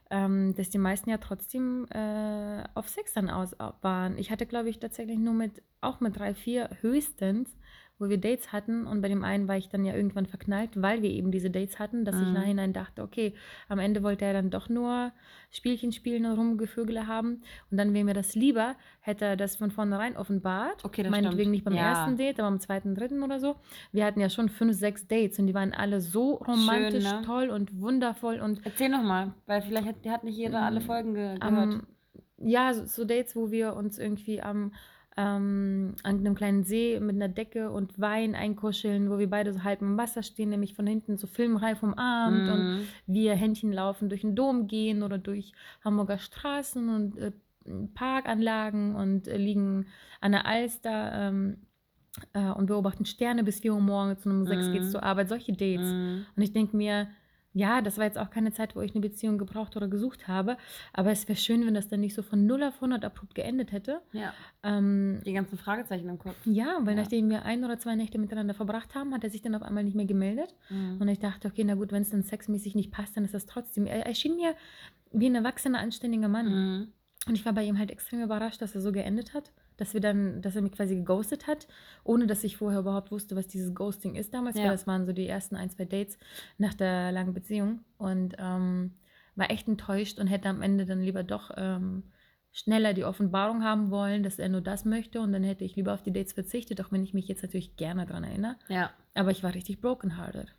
ähm, 0.09 0.53
dass 0.55 0.69
die 0.69 0.77
meisten 0.77 1.09
ja 1.09 1.19
trotzdem 1.19 1.85
äh, 1.91 2.65
auf 2.73 2.89
Sex 2.89 3.13
dann 3.13 3.29
aus 3.29 3.55
waren. 3.79 4.17
Ich 4.17 4.29
hatte, 4.29 4.45
glaube 4.45 4.67
ich, 4.67 4.79
tatsächlich 4.79 5.19
nur 5.19 5.35
mit, 5.35 5.63
auch 5.79 6.01
mit 6.01 6.19
drei, 6.19 6.35
vier 6.35 6.69
höchstens, 6.81 7.55
wo 7.99 8.09
wir 8.09 8.17
Dates 8.17 8.51
hatten. 8.51 8.85
Und 8.87 9.01
bei 9.01 9.07
dem 9.07 9.23
einen 9.23 9.47
war 9.47 9.57
ich 9.57 9.69
dann 9.69 9.85
ja 9.85 9.95
irgendwann 9.95 10.25
verknallt, 10.25 10.71
weil 10.81 11.01
wir 11.01 11.09
eben 11.09 11.31
diese 11.31 11.49
Dates 11.49 11.79
hatten, 11.79 12.05
dass 12.05 12.15
ich 12.15 12.27
Mhm. 12.27 12.33
nachhinein 12.33 12.73
dachte, 12.73 13.01
okay, 13.03 13.33
am 13.69 13.79
Ende 13.79 14.03
wollte 14.03 14.25
er 14.25 14.33
dann 14.33 14.49
doch 14.49 14.69
nur 14.69 15.11
Spielchen 15.51 15.91
spielen 15.91 16.25
und 16.25 16.37
Rumgevögele 16.37 17.07
haben. 17.07 17.41
Und 17.71 17.77
dann 17.77 17.93
wäre 17.93 18.03
mir 18.03 18.13
das 18.13 18.35
lieber, 18.35 18.75
hätte 18.99 19.25
er 19.25 19.37
das 19.37 19.55
von 19.55 19.71
vornherein 19.71 20.17
offenbart. 20.17 20.83
Okay, 20.83 21.03
das 21.03 21.11
Meinetwegen 21.11 21.41
stimmt. 21.41 21.51
nicht 21.51 21.63
beim 21.65 21.73
Ja. 21.75 21.91
ersten 21.91 22.17
Date, 22.17 22.39
aber 22.39 22.47
am 22.49 22.59
zweiten, 22.59 22.95
dritten 22.95 23.23
oder 23.23 23.39
so. 23.39 23.55
Wir 23.91 24.05
hatten 24.05 24.19
ja 24.19 24.29
schon 24.29 24.49
fünf, 24.49 24.75
sechs 24.77 25.07
Dates 25.07 25.39
und 25.39 25.47
die 25.47 25.53
waren 25.53 25.73
alle 25.73 26.01
so 26.01 26.33
romantisch, 26.35 27.03
ne? 27.03 27.21
toll 27.25 27.49
und 27.49 27.79
wundervoll 27.79 28.39
und 28.39 28.59
Erzähl 28.65 28.89
nochmal, 28.89 29.33
weil 29.45 29.61
vielleicht 29.61 29.87
hat, 29.87 29.95
hat 30.07 30.23
nicht 30.23 30.37
jeder 30.37 30.61
alle 30.61 30.79
Mm, 30.81 30.83
Folgen 30.83 31.13
ge 31.13 31.35
gehört. 31.39 31.41
am, 31.41 31.87
ja, 32.37 32.73
so, 32.73 32.85
so 32.85 33.05
Dates, 33.05 33.35
wo 33.35 33.51
wir 33.51 33.75
uns 33.75 33.97
irgendwie 33.97 34.41
am 34.41 34.73
ähm, 35.17 35.95
an 36.03 36.17
einem 36.19 36.35
kleinen 36.35 36.63
See 36.63 36.99
mit 36.99 37.15
einer 37.15 37.29
Decke 37.29 37.71
und 37.71 37.99
Wein 37.99 38.35
einkuscheln, 38.35 39.09
wo 39.09 39.17
wir 39.17 39.29
beide 39.29 39.53
so 39.53 39.63
halb 39.63 39.81
im 39.81 39.97
Wasser 39.97 40.23
stehen, 40.23 40.49
nämlich 40.49 40.73
von 40.75 40.87
hinten 40.87 41.17
so 41.17 41.27
filmreif 41.27 41.83
umarmt 41.83 42.49
und 42.49 42.65
Mhm. 42.65 42.87
wir 43.07 43.35
Händchen 43.35 43.71
laufen 43.71 44.09
durch 44.09 44.21
den 44.21 44.35
Dom 44.35 44.67
gehen 44.67 45.03
oder 45.03 45.17
durch 45.17 45.53
Hamburger 45.83 46.17
Straßen 46.17 46.89
und 46.89 47.17
äh, 47.17 47.31
Parkanlagen 47.93 48.95
und 48.95 49.27
äh, 49.27 49.37
liegen 49.37 49.87
an 50.21 50.33
der 50.33 50.45
Alster 50.45 51.11
ähm, 51.13 51.57
äh, 52.33 52.49
und 52.51 52.67
beobachten 52.67 53.05
Sterne 53.05 53.43
bis 53.43 53.59
4 53.61 53.73
Uhr 53.73 53.81
morgens 53.81 54.25
und 54.25 54.31
um 54.33 54.45
6 54.45 54.67
Mhm. 54.67 54.71
geht's 54.71 54.91
zur 54.91 55.03
Arbeit. 55.03 55.29
Solche 55.29 55.53
Dates. 55.53 55.93
Mhm. 55.93 56.25
Und 56.35 56.41
ich 56.43 56.53
denke 56.53 56.75
mir, 56.77 57.07
ja, 57.57 57.81
das 57.81 57.97
war 57.97 58.03
jetzt 58.03 58.17
auch 58.17 58.29
keine 58.29 58.51
Zeit, 58.51 58.75
wo 58.75 58.81
ich 58.81 58.91
eine 58.91 58.99
Beziehung 58.99 59.37
gebraucht 59.37 59.77
oder 59.77 59.87
gesucht 59.87 60.27
habe. 60.27 60.57
Aber 60.91 61.11
es 61.11 61.25
wäre 61.29 61.37
schön, 61.37 61.65
wenn 61.65 61.73
das 61.73 61.87
dann 61.87 62.01
nicht 62.01 62.13
so 62.13 62.21
von 62.21 62.45
0 62.45 62.63
auf 62.63 62.75
100 62.75 63.05
abrupt 63.05 63.33
geendet 63.33 63.71
hätte. 63.71 64.01
Ja. 64.11 64.33
Ähm, 64.61 65.21
Die 65.25 65.31
ganzen 65.31 65.57
Fragezeichen 65.57 66.09
im 66.09 66.19
Kopf. 66.19 66.35
ja, 66.43 66.79
weil 66.81 66.95
Ja. 66.95 67.01
nachdem 67.03 67.29
wir 67.29 67.45
ein 67.45 67.63
oder 67.63 67.79
zwei 67.79 67.95
Nächte 67.95 68.17
miteinander 68.17 68.53
verbracht 68.53 68.93
haben, 68.93 69.13
hat 69.13 69.23
er 69.23 69.29
sich 69.29 69.41
dann 69.41 69.55
auf 69.55 69.63
einmal 69.63 69.85
nicht 69.85 69.95
mehr 69.95 70.05
gemeldet. 70.05 70.53
Mhm. 70.69 70.97
Und 70.99 71.07
ich 71.07 71.19
dachte, 71.19 71.47
okay, 71.47 71.63
na 71.63 71.75
gut, 71.75 71.93
wenn 71.93 72.01
es 72.01 72.09
dann 72.09 72.23
sexmäßig 72.23 72.75
nicht 72.75 72.91
passt, 72.91 73.15
dann 73.15 73.23
ist 73.23 73.33
das 73.33 73.45
trotzdem. 73.45 73.85
Er 73.87 74.05
erschien 74.05 74.35
mir 74.35 74.53
wie 75.13 75.27
ein 75.27 75.35
erwachsener, 75.35 75.79
anständiger 75.79 76.27
Mann. 76.27 76.47
Mhm. 76.47 76.87
Und 77.27 77.35
ich 77.35 77.45
war 77.45 77.53
bei 77.53 77.63
ihm 77.63 77.79
halt 77.79 77.89
extrem 77.89 78.21
überrascht, 78.21 78.61
dass 78.61 78.75
er 78.75 78.81
so 78.81 78.91
geendet 78.91 79.33
hat. 79.33 79.53
Dass 79.77 79.93
wir 79.93 80.01
dann, 80.01 80.41
dass 80.41 80.55
er 80.55 80.61
mich 80.61 80.71
quasi 80.71 80.95
geghostet 80.95 81.47
hat, 81.47 81.67
ohne 82.03 82.27
dass 82.27 82.43
ich 82.43 82.57
vorher 82.57 82.79
überhaupt 82.79 83.11
wusste, 83.11 83.35
was 83.35 83.47
dieses 83.47 83.73
Ghosting 83.75 84.15
ist 84.15 84.33
damals, 84.33 84.55
Ja. 84.57 84.63
weil 84.65 84.71
das 84.71 84.87
waren 84.87 85.05
so 85.05 85.11
die 85.13 85.27
ersten 85.27 85.55
ein, 85.55 85.69
zwei 85.69 85.85
Dates 85.85 86.17
nach 86.57 86.73
der 86.73 87.11
langen 87.11 87.33
Beziehung. 87.33 87.81
Und 87.97 88.35
ähm, 88.39 88.93
war 89.35 89.51
echt 89.51 89.67
enttäuscht 89.67 90.17
und 90.19 90.27
hätte 90.27 90.47
am 90.49 90.61
Ende 90.61 90.85
dann 90.85 91.01
lieber 91.01 91.23
doch 91.23 91.51
ähm, 91.57 92.03
schneller 92.53 92.93
die 92.93 93.03
Offenbarung 93.03 93.65
haben 93.65 93.91
wollen, 93.91 94.23
dass 94.23 94.39
er 94.39 94.47
nur 94.47 94.61
das 94.61 94.85
möchte. 94.85 95.19
Und 95.19 95.33
dann 95.33 95.43
hätte 95.43 95.65
ich 95.65 95.75
lieber 95.75 95.93
auf 95.93 96.03
die 96.03 96.13
Dates 96.13 96.31
verzichtet, 96.31 96.79
auch 96.79 96.91
wenn 96.93 97.03
ich 97.03 97.13
mich 97.13 97.27
jetzt 97.27 97.43
natürlich 97.43 97.75
gerne 97.75 98.05
daran 98.05 98.23
erinnere. 98.23 98.55
Ja. 98.69 98.91
Aber 99.13 99.31
ich 99.31 99.43
war 99.43 99.53
richtig 99.53 99.81
brokenhearted. 99.81 100.53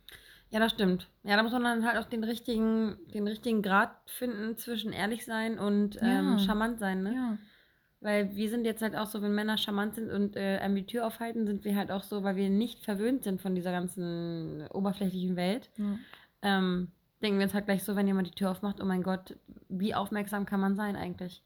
Ja, 0.51 0.59
das 0.59 0.71
stimmt. 0.73 1.09
Ja, 1.23 1.35
da 1.35 1.43
muss 1.43 1.51
man 1.53 1.63
dann 1.63 1.85
halt 1.85 1.97
auch 1.97 2.07
den 2.07 2.23
richtigen, 2.23 2.97
den 3.15 3.27
richtigen 3.27 3.61
Grad 3.63 3.91
finden 4.05 4.57
zwischen 4.57 4.93
ehrlich 4.93 5.25
sein 5.25 5.57
und 5.57 5.97
ähm, 6.01 6.07
Ja. 6.37 6.39
charmant 6.39 6.77
sein, 6.79 7.01
ne? 7.03 7.13
Ja. 7.15 7.37
Weil 7.99 8.35
wir 8.35 8.49
sind 8.49 8.63
jetzt 8.65 8.81
halt 8.83 8.95
auch 8.95 9.07
so, 9.07 9.21
wenn 9.23 9.33
Männer 9.33 9.57
charmant 9.57 9.95
sind 9.95 10.11
und 10.11 10.35
äh, 10.35 10.57
einem 10.59 10.75
die 10.75 10.85
Tür 10.85 11.07
aufhalten, 11.07 11.47
sind 11.47 11.65
wir 11.65 11.75
halt 11.75 11.91
auch 11.91 12.03
so, 12.03 12.23
weil 12.23 12.35
wir 12.35 12.49
nicht 12.49 12.83
verwöhnt 12.83 13.23
sind 13.23 13.41
von 13.41 13.55
dieser 13.55 13.71
ganzen 13.71 14.67
oberflächlichen 14.67 15.35
Welt. 15.35 15.69
ja. 15.77 15.97
Ähm, 16.43 16.91
denken 17.23 17.39
wir 17.39 17.45
uns 17.45 17.55
halt 17.55 17.65
gleich 17.65 17.83
so, 17.83 17.95
wenn 17.95 18.05
jemand 18.05 18.27
die 18.27 18.31
Tür 18.35 18.51
aufmacht, 18.51 18.79
oh 18.79 18.85
mein 18.85 19.01
Gott, 19.01 19.35
wie 19.69 19.95
aufmerksam 19.95 20.45
kann 20.45 20.59
man 20.59 20.75
sein 20.75 20.95
eigentlich? 20.95 21.41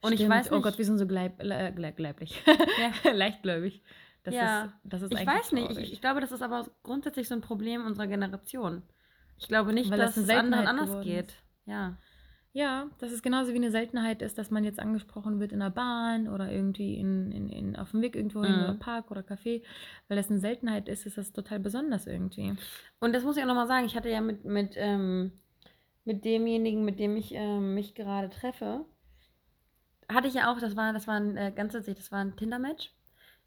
Und 0.00 0.12
ich 0.12 0.20
Stimmt. 0.20 0.30
weiß 0.34 0.52
Oh 0.52 0.54
nicht- 0.56 0.62
Gott, 0.64 0.78
wir 0.78 0.84
sind 0.84 0.98
so 0.98 1.06
gleib, 1.08 1.42
äh, 1.42 1.72
gleib, 1.74 1.96
gleiblich. 1.96 2.40
Ja. 2.46 3.10
Leichtgläubig. 3.12 3.82
Das 4.22 4.34
Ja. 4.34 4.64
ist, 4.66 4.72
das 4.84 5.02
ist 5.02 5.12
Ich 5.12 5.18
eigentlich 5.18 5.34
weiß 5.34 5.52
nicht, 5.52 5.70
ich, 5.78 5.92
ich 5.94 6.00
glaube, 6.00 6.20
das 6.20 6.30
ist 6.30 6.42
aber 6.42 6.68
grundsätzlich 6.84 7.26
so 7.26 7.34
ein 7.34 7.40
Problem 7.40 7.84
unserer 7.84 8.06
Generation. 8.06 8.82
Ich 9.38 9.48
glaube 9.48 9.72
nicht, 9.72 9.90
Weil 9.90 9.98
dass 9.98 10.14
das 10.14 10.24
es 10.24 10.30
anderen 10.30 10.68
anders 10.68 10.86
geworden 10.90 11.04
geht. 11.08 11.34
Ja. 11.66 11.96
Ja, 12.52 12.90
dass 12.98 13.12
es 13.12 13.22
genauso 13.22 13.52
wie 13.52 13.56
eine 13.56 13.70
Seltenheit 13.70 14.22
ist, 14.22 14.36
dass 14.36 14.50
man 14.50 14.64
jetzt 14.64 14.80
angesprochen 14.80 15.38
wird 15.38 15.52
in 15.52 15.60
der 15.60 15.70
Bahn 15.70 16.28
oder 16.28 16.50
irgendwie 16.50 16.96
in, 16.98 17.30
in, 17.30 17.48
in, 17.48 17.76
auf 17.76 17.92
dem 17.92 18.02
Weg 18.02 18.16
irgendwo 18.16 18.44
hin 18.44 18.56
Mhm. 18.56 18.62
oder 18.64 18.74
Park 18.74 19.10
oder 19.12 19.20
Café. 19.20 19.62
Weil 20.08 20.16
das 20.16 20.30
eine 20.30 20.40
Seltenheit 20.40 20.88
ist, 20.88 21.06
ist 21.06 21.16
das 21.16 21.32
total 21.32 21.60
besonders 21.60 22.06
irgendwie. 22.08 22.56
Und 22.98 23.12
das 23.14 23.22
muss 23.22 23.36
ich 23.36 23.42
auch 23.44 23.46
nochmal 23.48 23.68
sagen, 23.68 23.86
ich 23.86 23.94
hatte 23.96 24.10
ja 24.10 24.20
mit, 24.20 24.44
mit, 24.44 24.74
ähm, 24.76 25.32
mit 26.04 26.24
demjenigen, 26.24 26.84
mit 26.84 26.98
dem 26.98 27.16
ich 27.16 27.32
ähm, 27.34 27.74
mich 27.74 27.94
gerade 27.94 28.30
treffe, 28.30 28.84
hatte 30.08 30.26
ich 30.28 30.34
ja 30.34 30.52
auch, 30.52 30.58
das 30.58 30.76
war, 30.76 30.92
das 30.92 31.06
war 31.06 31.14
ein 31.14 31.36
äh, 31.36 31.52
ganz 31.54 31.72
witzig, 31.74 31.96
das 31.96 32.10
war 32.10 32.18
ein 32.20 32.36
Tinder-Match. 32.36 32.92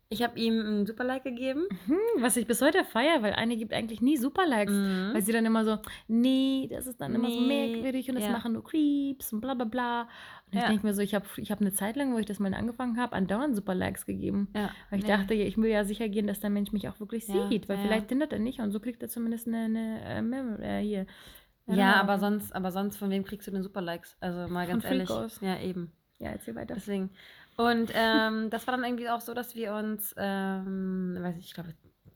Ich 0.10 0.22
habe 0.22 0.38
ihm 0.38 0.60
ein 0.60 0.86
Super-Like 0.86 1.24
gegeben. 1.24 1.64
Hm, 1.88 2.22
was 2.22 2.38
ich 2.38 2.46
bis 2.46 2.62
heute 2.62 2.84
feiere, 2.84 3.24
weil 3.24 3.34
eine 3.34 3.58
gibt 3.58 3.74
eigentlich 3.74 4.02
nie 4.02 4.18
Superlikes. 4.18 4.74
Mhm. 4.74 5.10
Weil 5.14 5.22
sie 5.24 5.32
dann 5.32 5.46
immer 5.46 5.66
so, 5.66 5.80
nee, 6.08 6.68
das 6.70 6.86
ist 6.86 7.02
dann 7.02 7.16
immer 7.16 7.32
so 7.32 7.40
merkwürdig 7.40 8.10
und 8.10 8.16
das 8.16 8.26
ja. 8.26 8.32
machen 8.32 8.54
nur 8.54 8.64
Creeps 8.64 9.34
und 9.34 9.42
bla 9.42 9.56
bla 9.56 9.66
bla. 9.66 10.02
Und 10.46 10.54
ich 10.54 10.62
Ja. 10.62 10.68
denke 10.68 10.86
mir 10.86 10.94
so, 10.94 11.02
ich 11.02 11.16
habe 11.16 11.26
ich 11.38 11.52
hab 11.52 11.62
eine 11.62 11.74
Zeit 11.74 11.96
lang, 11.96 12.14
wo 12.14 12.20
ich 12.20 12.28
das 12.28 12.40
mal 12.40 12.54
angefangen 12.54 12.98
habe, 12.98 13.14
andauernd 13.14 13.56
Superlikes 13.56 14.06
gegeben. 14.06 14.50
Ja, 14.56 14.70
Weil 14.90 15.00
ich 15.00 15.06
nee. 15.06 15.12
dachte, 15.12 15.34
ich 15.34 15.58
will 15.58 15.70
ja 15.70 15.84
sicher 15.84 16.08
gehen, 16.10 16.28
dass 16.28 16.40
der 16.40 16.52
Mensch 16.52 16.72
mich 16.72 16.88
auch 16.88 17.00
wirklich 17.00 17.26
sieht. 17.26 17.68
Weil 17.68 17.80
vielleicht 17.80 18.10
hindert 18.10 18.34
er 18.34 18.40
nicht 18.40 18.60
und 18.60 18.72
so 18.72 18.80
kriegt 18.80 19.02
er 19.02 19.10
zumindest 19.10 19.48
eine, 19.48 20.02
eine 20.06 20.58
äh, 20.62 20.80
äh, 20.80 20.84
hier. 20.84 21.06
Ja, 21.66 21.96
aber 21.96 22.20
sonst, 22.20 22.54
aber 22.54 22.72
sonst, 22.72 22.98
von 22.98 23.10
wem 23.10 23.24
kriegst 23.24 23.48
du 23.48 23.52
denn 23.52 23.64
Super-Likes? 23.64 24.18
Also 24.20 24.52
mal 24.52 24.66
Von 24.66 24.74
ganz 24.80 24.86
ehrlich. 24.86 25.08
Freakos. 25.08 25.40
Ja, 25.42 25.60
eben. 25.60 25.92
Ja, 26.20 26.30
erzähl 26.30 26.56
weiter. 26.56 26.76
Deswegen. 26.76 27.10
Und 27.56 27.92
ähm, 27.94 28.50
das 28.50 28.66
war 28.68 28.76
dann 28.76 28.84
irgendwie 28.84 29.10
auch 29.10 29.22
so, 29.22 29.34
dass 29.34 29.56
wir 29.56 29.74
uns, 29.74 30.14
ähm, 30.18 31.18
weiß 31.20 31.38
ich, 31.38 31.46
ich 31.46 31.54
glaube, 31.54 31.74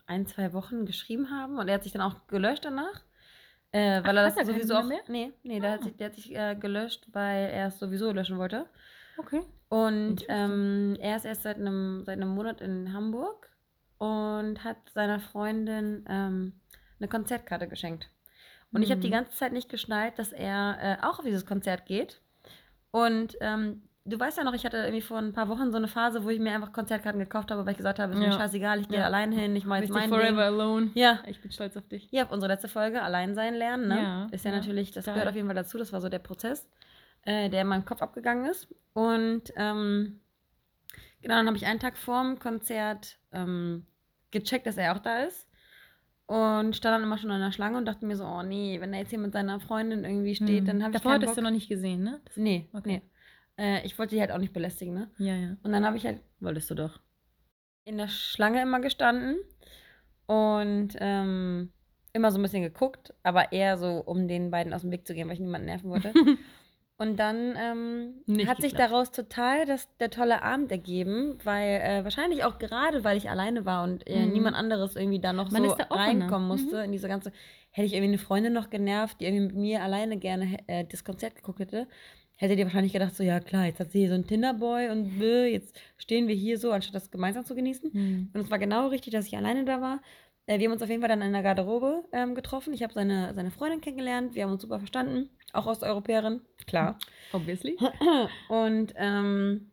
ein, 0.07 0.25
zwei 0.25 0.53
Wochen 0.53 0.85
geschrieben 0.85 1.29
haben 1.29 1.59
und 1.59 1.67
er 1.67 1.75
hat 1.75 1.83
sich 1.83 1.91
dann 1.91 2.01
auch 2.01 2.27
gelöscht 2.27 2.65
danach. 2.65 3.01
Äh, 3.71 4.03
weil 4.03 4.17
Ach, 4.17 4.23
er 4.23 4.25
das 4.25 4.37
er 4.37 4.45
sowieso 4.45 4.75
auch. 4.75 4.83
Mehr? 4.85 5.01
Nee, 5.07 5.33
nee, 5.43 5.59
der 5.59 5.71
hat 5.73 5.81
Ah. 5.81 5.83
sich, 5.83 5.97
der 5.97 6.07
hat 6.07 6.15
sich 6.15 6.35
äh, 6.35 6.55
gelöscht, 6.55 7.07
weil 7.11 7.49
er 7.49 7.67
es 7.67 7.79
sowieso 7.79 8.11
löschen 8.11 8.37
wollte. 8.37 8.65
Okay. 9.17 9.41
Und 9.69 10.23
ähm, 10.29 10.95
er 10.99 11.17
ist 11.17 11.25
erst 11.25 11.43
seit 11.43 11.57
einem, 11.57 12.03
seit 12.05 12.17
einem 12.17 12.29
Monat 12.29 12.61
in 12.61 12.93
Hamburg 12.93 13.49
und 13.97 14.63
hat 14.63 14.77
seiner 14.93 15.19
Freundin 15.19 16.05
ähm, 16.07 16.53
eine 16.99 17.07
Konzertkarte 17.09 17.67
geschenkt. 17.67 18.09
Und 18.71 18.81
ich 18.83 18.91
habe 18.91 19.01
die 19.01 19.07
Mhm. 19.07 19.13
ganze 19.13 19.31
Zeit 19.35 19.51
nicht 19.53 19.69
geschnallt, 19.69 20.17
dass 20.19 20.31
er 20.31 20.77
äh, 20.81 21.05
auch 21.05 21.19
auf 21.19 21.25
dieses 21.25 21.45
Konzert 21.45 21.85
geht. 21.85 22.21
Und 22.91 23.35
ähm, 23.41 23.86
du 24.07 24.19
weißt 24.19 24.37
ja 24.37 24.43
noch, 24.43 24.53
ich 24.53 24.65
hatte 24.65 24.77
irgendwie 24.77 25.01
vor 25.01 25.17
ein 25.17 25.33
paar 25.33 25.47
Wochen 25.49 25.69
so 25.71 25.77
eine 25.77 25.87
Phase, 25.87 26.23
wo 26.23 26.29
ich 26.29 26.39
mir 26.39 26.51
einfach 26.53 26.71
Konzertkarten 26.73 27.19
gekauft 27.19 27.51
habe, 27.51 27.65
weil 27.65 27.71
ich 27.73 27.77
gesagt 27.77 27.99
habe, 27.99 28.13
ist 28.13 28.19
mir 28.19 28.25
Ja. 28.27 28.31
scheißegal, 28.31 28.79
ich 28.79 28.87
gehe 28.87 28.99
Ja. 28.99 29.05
allein 29.05 29.31
hin, 29.31 29.55
ich 29.55 29.65
mache 29.65 29.81
jetzt 29.81 29.91
mein 29.91 30.09
forever 30.09 30.27
Ding. 30.29 30.39
alone. 30.59 30.91
Ja, 30.95 31.19
Ich 31.27 31.41
bin 31.41 31.51
stolz 31.51 31.75
auf 31.77 31.87
dich. 31.87 32.07
hier 32.09 32.23
auf 32.23 32.31
unsere 32.31 32.51
letzte 32.51 32.67
Folge, 32.69 33.01
allein 33.01 33.35
sein 33.35 33.53
lernen, 33.53 33.87
ne? 33.89 33.97
Ja, 34.01 34.27
ist 34.31 34.45
ja, 34.45 34.51
ja, 34.51 34.57
natürlich, 34.57 34.91
das 34.91 35.05
total. 35.05 35.15
gehört 35.15 35.29
auf 35.29 35.35
jeden 35.35 35.47
Fall 35.47 35.55
dazu, 35.55 35.77
das 35.77 35.91
war 35.93 36.01
so 36.01 36.09
der 36.09 36.19
Prozess, 36.19 36.67
äh, 37.23 37.49
der 37.49 37.61
in 37.61 37.67
meinem 37.67 37.85
Kopf 37.85 38.01
abgegangen 38.01 38.45
ist. 38.49 38.67
Und 38.93 39.43
ähm, 39.55 40.21
genau, 41.21 41.35
dann 41.35 41.47
habe 41.47 41.57
ich 41.57 41.65
einen 41.65 41.79
Tag 41.79 41.97
vorm 41.97 42.39
Konzert 42.39 43.17
ähm, 43.33 43.85
gecheckt, 44.31 44.67
dass 44.67 44.77
er 44.77 44.95
auch 44.95 44.99
da 44.99 45.23
ist. 45.23 45.47
Und 46.25 46.75
stand 46.75 46.93
dann 46.93 47.03
immer 47.03 47.17
schon 47.17 47.31
an 47.31 47.39
der 47.39 47.53
Schlange 47.53 47.77
und 47.77 47.85
dachte 47.85 48.05
mir 48.05 48.17
so, 48.17 48.25
oh 48.25 48.43
nee, 48.43 48.81
wenn 48.81 48.91
er 48.93 48.99
jetzt 48.99 49.11
hier 49.11 49.19
mit 49.19 49.31
seiner 49.31 49.61
Freundin 49.61 50.03
irgendwie 50.03 50.35
steht, 50.35 50.59
Hm. 50.59 50.65
dann 50.65 50.83
habe 50.83 50.91
ich 50.91 50.97
Davor 50.97 51.11
keinen 51.13 51.21
hattest 51.21 51.35
Bock. 51.35 51.37
du 51.37 51.41
noch 51.43 51.51
nicht 51.55 51.69
gesehen, 51.69 52.03
ne? 52.03 52.19
Das- 52.25 52.35
Nee, 52.35 52.67
Okay. 52.73 53.01
nee. 53.01 53.01
Äh, 53.57 53.85
ich 53.85 53.97
wollte 53.97 54.15
die 54.15 54.21
halt 54.21 54.31
auch 54.31 54.37
nicht 54.37 54.53
belästigen, 54.53 54.93
ne? 54.93 55.09
Ja, 55.17 55.35
ja. 55.35 55.57
Und 55.63 55.71
dann 55.71 55.85
habe 55.85 55.97
ich 55.97 56.05
halt 56.05 56.21
Wolltest 56.39 56.69
du 56.69 56.75
doch. 56.75 56.99
in 57.85 57.97
der 57.97 58.07
Schlange 58.07 58.61
immer 58.61 58.79
gestanden 58.79 59.37
und 60.27 60.89
ähm, 60.99 61.71
immer 62.13 62.31
so 62.31 62.39
ein 62.39 62.41
bisschen 62.41 62.63
geguckt, 62.63 63.13
aber 63.23 63.51
eher 63.51 63.77
so, 63.77 63.99
um 64.05 64.27
den 64.27 64.51
beiden 64.51 64.73
aus 64.73 64.81
dem 64.81 64.91
Weg 64.91 65.07
zu 65.07 65.13
gehen, 65.13 65.27
weil 65.27 65.35
ich 65.35 65.39
niemanden 65.39 65.65
nerven 65.67 65.89
wollte. 65.89 66.13
Und 66.99 67.17
dann 67.17 67.55
ähm, 67.57 68.47
hat 68.47 68.59
sich 68.59 68.71
geklappt. 68.71 68.91
daraus 68.91 69.11
total 69.11 69.67
das, 69.67 69.87
der 69.97 70.09
tolle 70.09 70.41
Abend 70.41 70.71
ergeben, 70.71 71.37
weil 71.43 71.79
äh, 71.79 72.03
wahrscheinlich 72.03 72.43
auch 72.43 72.57
gerade, 72.57 73.03
weil 73.03 73.17
ich 73.17 73.29
alleine 73.29 73.65
war 73.67 73.83
und 73.83 74.07
äh, 74.07 74.25
Mhm. 74.25 74.33
niemand 74.33 74.55
anderes 74.55 74.95
irgendwie 74.95 75.19
da 75.19 75.31
noch 75.31 75.51
Man 75.51 75.63
so 75.69 75.75
da 75.75 75.83
reinkommen 75.95 76.47
musste 76.47 76.77
Mhm. 76.77 76.83
in 76.85 76.91
diese 76.93 77.07
ganze, 77.07 77.31
hätte 77.69 77.85
ich 77.85 77.93
irgendwie 77.93 78.13
eine 78.13 78.17
Freundin 78.17 78.53
noch 78.53 78.71
genervt, 78.71 79.21
die 79.21 79.25
irgendwie 79.25 79.45
mit 79.45 79.55
mir 79.55 79.83
alleine 79.83 80.17
gerne 80.17 80.57
äh, 80.65 80.85
das 80.85 81.03
Konzert 81.03 81.35
geguckt 81.35 81.59
hätte, 81.59 81.87
hätte 82.37 82.55
die 82.55 82.63
wahrscheinlich 82.63 82.93
gedacht, 82.93 83.15
so 83.15 83.23
ja 83.23 83.39
klar, 83.39 83.65
jetzt 83.65 83.79
hat 83.79 83.91
sie 83.91 83.99
hier 83.99 84.09
so 84.09 84.15
einen 84.15 84.27
Tinderboy 84.27 84.89
und 84.89 85.19
bäh, 85.19 85.51
jetzt 85.51 85.75
stehen 85.97 86.27
wir 86.27 86.35
hier 86.35 86.57
so, 86.57 86.71
anstatt 86.71 86.95
das 86.95 87.11
gemeinsam 87.11 87.45
zu 87.45 87.55
genießen. 87.55 87.91
Hm. 87.91 88.29
Und 88.33 88.41
es 88.41 88.49
war 88.49 88.59
genau 88.59 88.87
richtig, 88.87 89.13
dass 89.13 89.27
ich 89.27 89.35
alleine 89.35 89.65
da 89.65 89.81
war. 89.81 89.99
Äh, 90.45 90.59
wir 90.59 90.65
haben 90.65 90.73
uns 90.73 90.81
auf 90.81 90.89
jeden 90.89 91.01
Fall 91.01 91.09
dann 91.09 91.21
in 91.21 91.33
der 91.33 91.43
Garderobe 91.43 92.05
ähm, 92.11 92.35
getroffen. 92.35 92.73
Ich 92.73 92.83
habe 92.83 92.93
seine, 92.93 93.33
seine 93.33 93.51
Freundin 93.51 93.81
kennengelernt. 93.81 94.35
Wir 94.35 94.43
haben 94.43 94.51
uns 94.51 94.61
super 94.61 94.79
verstanden. 94.79 95.29
Auch 95.53 95.65
Osteuropäerin, 95.65 96.41
klar. 96.65 96.97
Obviously. 97.33 97.77
Und 98.49 98.93
ähm, 98.95 99.71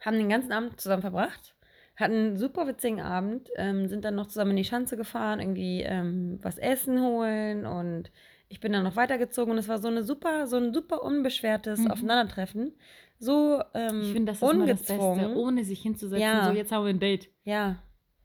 haben 0.00 0.18
den 0.18 0.28
ganzen 0.28 0.52
Abend 0.52 0.80
zusammen 0.80 1.02
verbracht. 1.02 1.54
Hatten 1.96 2.14
einen 2.14 2.36
super 2.38 2.66
witzigen 2.66 3.00
Abend. 3.00 3.48
Ähm, 3.56 3.88
sind 3.88 4.04
dann 4.04 4.16
noch 4.16 4.26
zusammen 4.26 4.52
in 4.52 4.56
die 4.58 4.64
Schanze 4.64 4.96
gefahren, 4.96 5.38
irgendwie 5.38 5.82
ähm, 5.82 6.38
was 6.42 6.58
essen 6.58 7.00
holen. 7.00 7.66
Und 7.66 8.10
ich 8.48 8.60
bin 8.60 8.72
dann 8.72 8.84
noch 8.84 8.96
weitergezogen. 8.96 9.52
Und 9.52 9.58
es 9.58 9.68
war 9.68 9.78
so 9.78 9.88
eine 9.88 10.02
super, 10.02 10.46
so 10.46 10.56
ein 10.56 10.72
super 10.72 11.02
unbeschwertes 11.02 11.80
Mhm. 11.80 11.90
Aufeinandertreffen. 11.90 12.72
So 13.18 13.62
ähm, 13.74 14.00
Ich 14.02 14.12
finde, 14.12 14.32
das 14.32 14.40
das 14.40 14.48
Beste, 14.50 14.60
ungezwungen. 14.60 15.36
ohne 15.36 15.64
sich 15.64 15.80
hinzusetzen. 15.82 16.22
Ja. 16.22 16.46
So, 16.48 16.52
jetzt 16.52 16.72
haben 16.72 16.84
wir 16.84 16.90
ein 16.90 17.00
Date. 17.00 17.28
ja. 17.44 17.76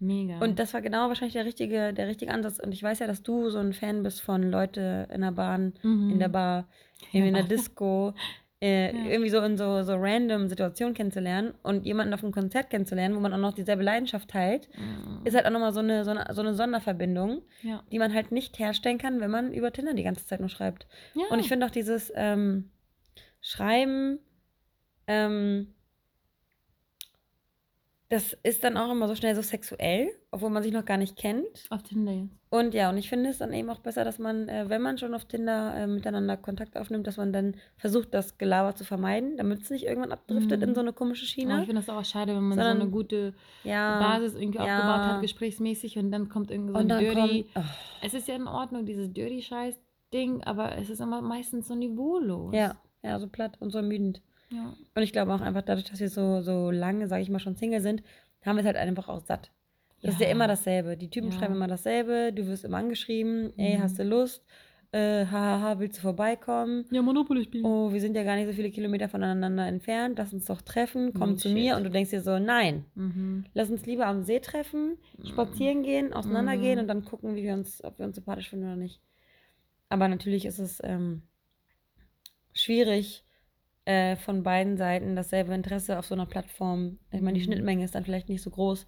Mega. 0.01 0.39
Und 0.39 0.59
das 0.59 0.73
war 0.73 0.81
genau 0.81 1.09
wahrscheinlich 1.09 1.33
der 1.33 1.43
richtige, 1.43 1.93
der 1.93 2.07
richtige 2.07 2.31
Ansatz. 2.31 2.57
Und 2.57 2.71
ich 2.71 2.81
weiß 2.81 2.99
ja, 2.99 3.07
dass 3.07 3.21
du 3.21 3.49
so 3.49 3.57
ein 3.59 3.73
Fan 3.73 4.01
bist 4.01 4.21
von 4.21 4.49
Leute 4.49 5.09
in 5.13 5.19
der 5.19 5.33
Bahn, 5.33 5.73
Mhm. 5.83 6.11
in 6.11 6.19
der 6.19 6.29
Bar, 6.29 6.69
irgendwie 7.11 7.27
in 7.27 7.33
der. 7.33 7.43
Disco, 7.43 8.13
äh, 8.61 8.93
Ja. 8.93 9.09
irgendwie 9.11 9.29
so 9.29 9.39
in 9.39 9.57
so, 9.57 9.83
so 9.83 9.93
random 9.95 10.47
Situationen 10.49 10.93
kennenzulernen 10.93 11.53
und 11.63 11.85
jemanden 11.85 12.13
auf 12.13 12.23
einem 12.23 12.33
Konzert 12.33 12.69
kennenzulernen, 12.69 13.15
wo 13.15 13.19
man 13.21 13.33
auch 13.33 13.37
noch 13.37 13.53
dieselbe 13.53 13.83
Leidenschaft 13.83 14.29
teilt, 14.29 14.67
Mhm. 14.77 15.21
ist 15.25 15.33
halt 15.35 15.45
auch 15.45 15.51
nochmal 15.51 15.71
so 15.73 15.79
eine, 15.79 16.03
so, 16.03 16.11
eine, 16.11 16.25
so 16.33 16.41
eine 16.41 16.53
Sonderverbindung, 16.53 17.41
ja. 17.63 17.81
die 17.91 17.99
man 17.99 18.13
halt 18.13 18.31
nicht 18.33 18.59
herstellen 18.59 18.97
kann, 18.97 19.21
wenn 19.21 19.31
man 19.31 19.53
über 19.53 19.71
Tinder 19.71 19.93
die 19.93 20.03
ganze 20.03 20.25
Zeit 20.25 20.39
nur 20.41 20.49
schreibt. 20.49 20.87
ja. 21.13 21.23
Und 21.29 21.39
ich 21.39 21.47
finde 21.47 21.65
auch 21.65 21.71
dieses 21.71 22.11
ähm, 22.15 22.69
Schreiben, 23.41 24.19
ähm, 25.07 25.73
das 28.09 28.35
ist 28.41 28.63
dann 28.63 28.75
auch 28.75 28.91
immer 28.91 29.07
so 29.07 29.13
schnell 29.13 29.35
so 29.35 29.41
sexuell, 29.43 30.09
obwohl 30.31 30.49
man 30.49 30.63
sich 30.63 30.71
noch 30.73 30.83
gar 30.85 30.97
nicht 30.97 31.15
kennt. 31.15 31.45
auf 31.69 31.83
Tinder 31.83 32.11
jetzt. 32.11 32.35
Und 32.49 32.73
ja, 32.73 32.89
und 32.89 32.97
ich 32.97 33.07
finde 33.07 33.29
es 33.29 33.37
dann 33.37 33.53
eben 33.53 33.69
auch 33.69 33.79
besser, 33.81 34.03
dass 34.03 34.17
man, 34.17 34.49
äh, 34.49 34.67
wenn 34.67 34.81
man 34.81 34.97
schon 34.97 35.13
auf 35.13 35.25
Tinder 35.25 35.75
äh, 35.77 35.85
miteinander 35.85 36.35
Kontakt 36.35 36.75
aufnimmt, 36.75 37.05
dass 37.05 37.17
man 37.17 37.31
dann 37.31 37.55
versucht, 37.77 38.11
das 38.15 38.39
Gelaber 38.39 38.73
zu 38.75 38.83
vermeiden, 38.83 39.37
damit 39.37 39.61
es 39.61 39.69
nicht 39.69 39.85
irgendwann 39.85 40.11
abdriftet 40.11 40.59
Mhm. 40.61 40.69
in 40.69 40.73
so 40.75 40.81
eine 40.81 40.91
komische 40.93 41.21
Aber 41.25 41.27
Schiene. 41.29 41.59
ich 41.61 41.67
finde 41.67 41.81
das 41.83 41.89
auch 41.89 42.03
schade, 42.03 42.33
wenn 42.35 42.41
man 42.41 42.57
so 42.57 42.63
Sondern- 42.63 42.81
eine 42.81 42.89
gute 42.89 43.35
ja. 43.63 43.99
Basis 43.99 44.33
irgendwie 44.33 44.57
ja. 44.57 44.63
aufgebaut 44.77 45.05
hat, 45.13 45.21
gesprächsmäßig, 45.21 45.99
und 45.99 46.11
dann 46.11 46.27
kommt 46.29 46.49
irgendwie 46.49 46.73
so 46.73 46.79
ein 46.79 46.87
Dirty. 46.89 47.47
kommt. 47.53 47.67
Oh, 47.67 47.69
Es 48.03 48.15
ist 48.15 48.27
ja 48.27 48.35
in 48.35 48.47
Ordnung, 48.47 48.87
dieses 48.87 49.13
Dirty-Scheiß, 49.13 49.79
Ding, 50.11 50.41
aber 50.43 50.75
es 50.79 50.89
ist 50.89 51.01
immer 51.01 51.21
meistens 51.21 51.67
so 51.67 51.75
niveaulos. 51.75 52.55
Ja, 52.55 52.75
ja, 53.03 53.19
so 53.19 53.27
platt 53.27 53.57
und 53.59 53.69
so 53.69 53.77
ermüdend. 53.77 54.23
Ja. 54.51 54.73
Und 54.95 55.01
ich 55.03 55.11
glaube 55.11 55.33
auch 55.33 55.41
einfach 55.41 55.61
dadurch, 55.61 55.85
dass 55.89 55.99
wir 55.99 56.09
so, 56.09 56.41
so 56.41 56.71
lange, 56.71 57.07
sage 57.07 57.21
ich 57.23 57.29
mal, 57.29 57.39
schon 57.39 57.55
Single 57.55 57.81
sind, 57.81 58.03
haben 58.45 58.55
wir 58.55 58.61
es 58.61 58.65
halt 58.65 58.77
einfach 58.77 59.07
auch 59.09 59.19
satt. 59.25 59.51
Das 60.01 60.13
ist 60.13 60.21
ja 60.21 60.27
Ja. 60.27 60.31
immer 60.31 60.47
dasselbe. 60.47 60.95
Die 60.97 61.09
Typen 61.09 61.31
Ja. 61.31 61.37
schreiben 61.37 61.55
immer 61.55 61.67
dasselbe. 61.67 62.31
Du 62.33 62.47
wirst 62.47 62.63
immer 62.63 62.77
angeschrieben. 62.77 63.51
Ey, 63.57 63.77
Mhm. 63.77 63.81
hast 63.83 63.99
du 63.99 64.03
Lust? 64.03 64.43
Äh, 64.91 65.25
hahaha, 65.27 65.77
willst 65.77 65.97
du 65.97 66.01
vorbeikommen? 66.01 66.85
Ja, 66.89 67.01
Monopoly 67.03 67.43
spielen. 67.43 67.63
Oh, 67.65 67.91
wir 67.93 68.01
sind 68.01 68.15
ja 68.15 68.23
gar 68.23 68.35
nicht 68.37 68.47
so 68.47 68.53
viele 68.53 68.71
Kilometer 68.71 69.07
voneinander 69.07 69.67
entfernt. 69.67 70.17
Lass 70.17 70.33
uns 70.33 70.45
doch 70.45 70.61
treffen. 70.63 71.13
Komm 71.13 71.33
Oh, 71.33 71.35
zu 71.35 71.49
mir. 71.49 71.71
shit. 71.73 71.77
Und 71.77 71.83
du 71.83 71.91
denkst 71.91 72.09
dir 72.09 72.21
so, 72.21 72.39
nein. 72.39 72.85
Mhm. 72.95 73.45
Lass 73.53 73.69
uns 73.69 73.85
lieber 73.85 74.07
am 74.07 74.23
See 74.23 74.39
treffen, 74.39 74.97
spazieren 75.25 75.83
gehen, 75.83 76.11
auseinandergehen 76.13 76.75
Mhm. 76.75 76.79
und 76.81 76.87
dann 76.87 77.05
gucken, 77.05 77.35
wie 77.35 77.43
wir 77.43 77.53
uns, 77.53 77.83
ob 77.83 77.99
wir 77.99 78.05
uns 78.05 78.15
sympathisch 78.15 78.49
finden 78.49 78.65
oder 78.65 78.77
nicht. 78.77 78.99
Aber 79.89 80.07
natürlich 80.07 80.45
ist 80.45 80.57
es 80.59 80.79
ähm, 80.83 81.21
schwierig, 82.53 83.23
äh, 83.89 84.15
von 84.17 84.43
beiden 84.43 84.77
Seiten 84.77 85.15
dasselbe 85.15 85.53
Interesse 85.55 85.97
auf 85.97 86.05
so 86.05 86.13
einer 86.13 86.27
Plattform. 86.27 86.99
Ich 87.11 87.21
meine, 87.21 87.33
die 87.33 87.39
Mhm. 87.39 87.45
Schnittmenge 87.53 87.83
ist 87.83 87.95
dann 87.95 88.05
vielleicht 88.05 88.29
nicht 88.29 88.43
so 88.43 88.51
groß, 88.51 88.85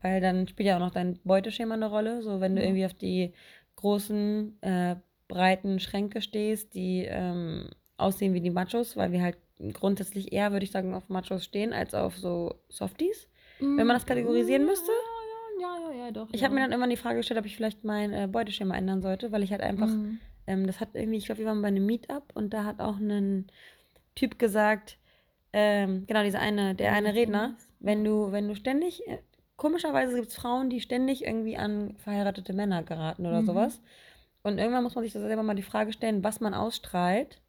weil 0.00 0.22
dann 0.22 0.48
spielt 0.48 0.66
ja 0.68 0.76
auch 0.76 0.80
noch 0.80 0.90
dein 0.90 1.18
Beuteschema 1.22 1.74
eine 1.74 1.90
Rolle. 1.90 2.22
So, 2.22 2.40
wenn 2.40 2.56
du 2.56 2.62
irgendwie 2.62 2.86
auf 2.86 2.94
die 2.94 3.34
großen, 3.76 4.56
äh, 4.62 4.96
breiten 5.28 5.78
Schränke 5.80 6.22
stehst, 6.22 6.72
die 6.72 7.04
ähm, 7.06 7.68
aussehen 7.98 8.32
wie 8.32 8.40
die 8.40 8.48
Machos, 8.50 8.96
weil 8.96 9.12
wir 9.12 9.20
halt 9.20 9.36
grundsätzlich 9.74 10.32
eher, 10.32 10.52
würde 10.52 10.64
ich 10.64 10.70
sagen, 10.70 10.94
auf 10.94 11.10
Machos 11.10 11.44
stehen 11.44 11.74
als 11.74 11.92
auf 11.92 12.16
so 12.16 12.54
Softies. 12.70 13.28
Wenn 13.58 13.86
man 13.86 13.96
das 13.96 14.06
kategorisieren 14.06 14.64
müsste? 14.64 14.90
Ja, 15.60 15.66
ja, 15.68 15.90
ja, 15.90 16.04
ja, 16.06 16.10
doch. 16.12 16.28
Ich 16.32 16.40
ja. 16.40 16.46
habe 16.46 16.54
mir 16.54 16.62
dann 16.62 16.70
irgendwann 16.70 16.88
die 16.90 16.96
Frage 16.96 17.18
gestellt, 17.18 17.40
ob 17.40 17.44
ich 17.44 17.56
vielleicht 17.56 17.84
mein 17.84 18.14
äh, 18.14 18.28
Beuteschema 18.30 18.74
ändern 18.76 19.02
sollte, 19.02 19.30
weil 19.30 19.42
ich 19.42 19.50
halt 19.50 19.60
einfach, 19.60 19.88
Mhm. 19.88 20.18
ähm, 20.46 20.66
das 20.66 20.80
hat 20.80 20.90
irgendwie, 20.94 21.18
ich 21.18 21.26
glaube, 21.26 21.40
wir 21.40 21.46
waren 21.48 21.60
bei 21.60 21.68
einem 21.68 21.84
Meetup 21.84 22.32
und 22.34 22.54
da 22.54 22.64
hat 22.64 22.80
auch 22.80 22.96
ein 22.96 23.48
Typ 24.18 24.38
gesagt, 24.38 24.98
ähm, 25.52 26.04
genau, 26.08 26.24
dieser 26.24 26.40
eine, 26.40 26.74
der 26.74 26.92
eine 26.92 27.14
Redner, 27.14 27.54
wenn 27.78 28.02
du, 28.04 28.32
wenn 28.32 28.48
du 28.48 28.56
ständig, 28.56 29.06
äh, 29.06 29.18
komischerweise 29.56 30.16
gibt 30.16 30.28
es 30.28 30.34
Frauen, 30.34 30.70
die 30.70 30.80
ständig 30.80 31.24
irgendwie 31.24 31.56
an 31.56 31.94
verheiratete 31.98 32.52
Männer 32.52 32.82
geraten 32.82 33.26
oder 33.26 33.42
Mhm. 33.42 33.46
sowas. 33.46 33.80
Und 34.42 34.58
irgendwann 34.58 34.82
muss 34.82 34.96
man 34.96 35.04
sich 35.04 35.12
das 35.12 35.22
selber 35.22 35.44
mal 35.44 35.54
die 35.54 35.62
Frage 35.62 35.92
stellen, 35.92 36.24
was 36.24 36.40
man 36.40 36.52
ausstrahlt 36.52 37.40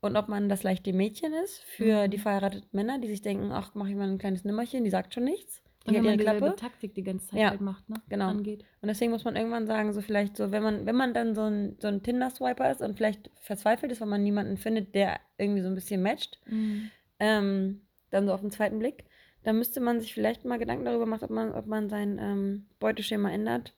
und 0.00 0.16
ob 0.16 0.28
man 0.28 0.48
das 0.48 0.62
leichte 0.62 0.92
Mädchen 0.94 1.34
ist 1.44 1.62
für 1.64 2.06
Mhm. 2.06 2.10
die 2.10 2.18
verheirateten 2.18 2.70
Männer, 2.72 2.98
die 2.98 3.08
sich 3.08 3.20
denken, 3.20 3.52
ach, 3.52 3.74
mache 3.74 3.90
ich 3.90 3.96
mal 3.96 4.08
ein 4.08 4.18
kleines 4.18 4.44
Nimmerchen, 4.44 4.84
die 4.84 4.90
sagt 4.90 5.12
schon 5.12 5.24
nichts. 5.24 5.62
Die 5.90 5.96
Und 5.96 6.06
hat 6.06 6.18
wenn 6.18 6.26
man 6.26 6.38
Klappe. 6.40 6.56
Taktik 6.56 6.94
die 6.94 7.02
ganze 7.02 7.28
Zeit 7.28 7.40
Ja, 7.40 7.50
halt 7.50 7.60
macht, 7.60 7.88
ne? 7.88 7.96
genau. 8.08 8.28
Angeht. 8.28 8.64
Und 8.80 8.88
deswegen 8.88 9.10
muss 9.10 9.24
man 9.24 9.36
irgendwann 9.36 9.66
sagen, 9.66 9.92
so 9.92 10.00
vielleicht 10.00 10.36
so, 10.36 10.50
wenn 10.52 10.62
man, 10.62 10.86
wenn 10.86 10.96
man 10.96 11.14
dann 11.14 11.34
so 11.34 11.42
ein, 11.42 11.76
so 11.80 11.88
ein 11.88 12.02
Tinder-Swiper 12.02 12.70
ist 12.70 12.82
und 12.82 12.96
vielleicht 12.96 13.30
verzweifelt 13.40 13.90
ist, 13.92 14.00
weil 14.00 14.08
man 14.08 14.22
niemanden 14.22 14.56
findet, 14.56 14.94
der 14.94 15.20
irgendwie 15.38 15.62
so 15.62 15.68
ein 15.68 15.74
bisschen 15.74 16.02
matcht, 16.02 16.40
Mhm. 16.46 16.90
ähm, 17.18 17.80
dann 18.10 18.26
so 18.26 18.32
auf 18.32 18.40
den 18.40 18.50
zweiten 18.50 18.78
Blick, 18.78 19.04
dann 19.42 19.56
müsste 19.58 19.80
man 19.80 20.00
sich 20.00 20.14
vielleicht 20.14 20.44
mal 20.44 20.58
Gedanken 20.58 20.84
darüber 20.84 21.06
machen, 21.06 21.24
ob 21.24 21.30
man, 21.30 21.52
ob 21.52 21.66
man 21.66 21.88
sein 21.88 22.18
ähm, 22.20 22.66
Beuteschema 22.80 23.30
ändert 23.30 23.74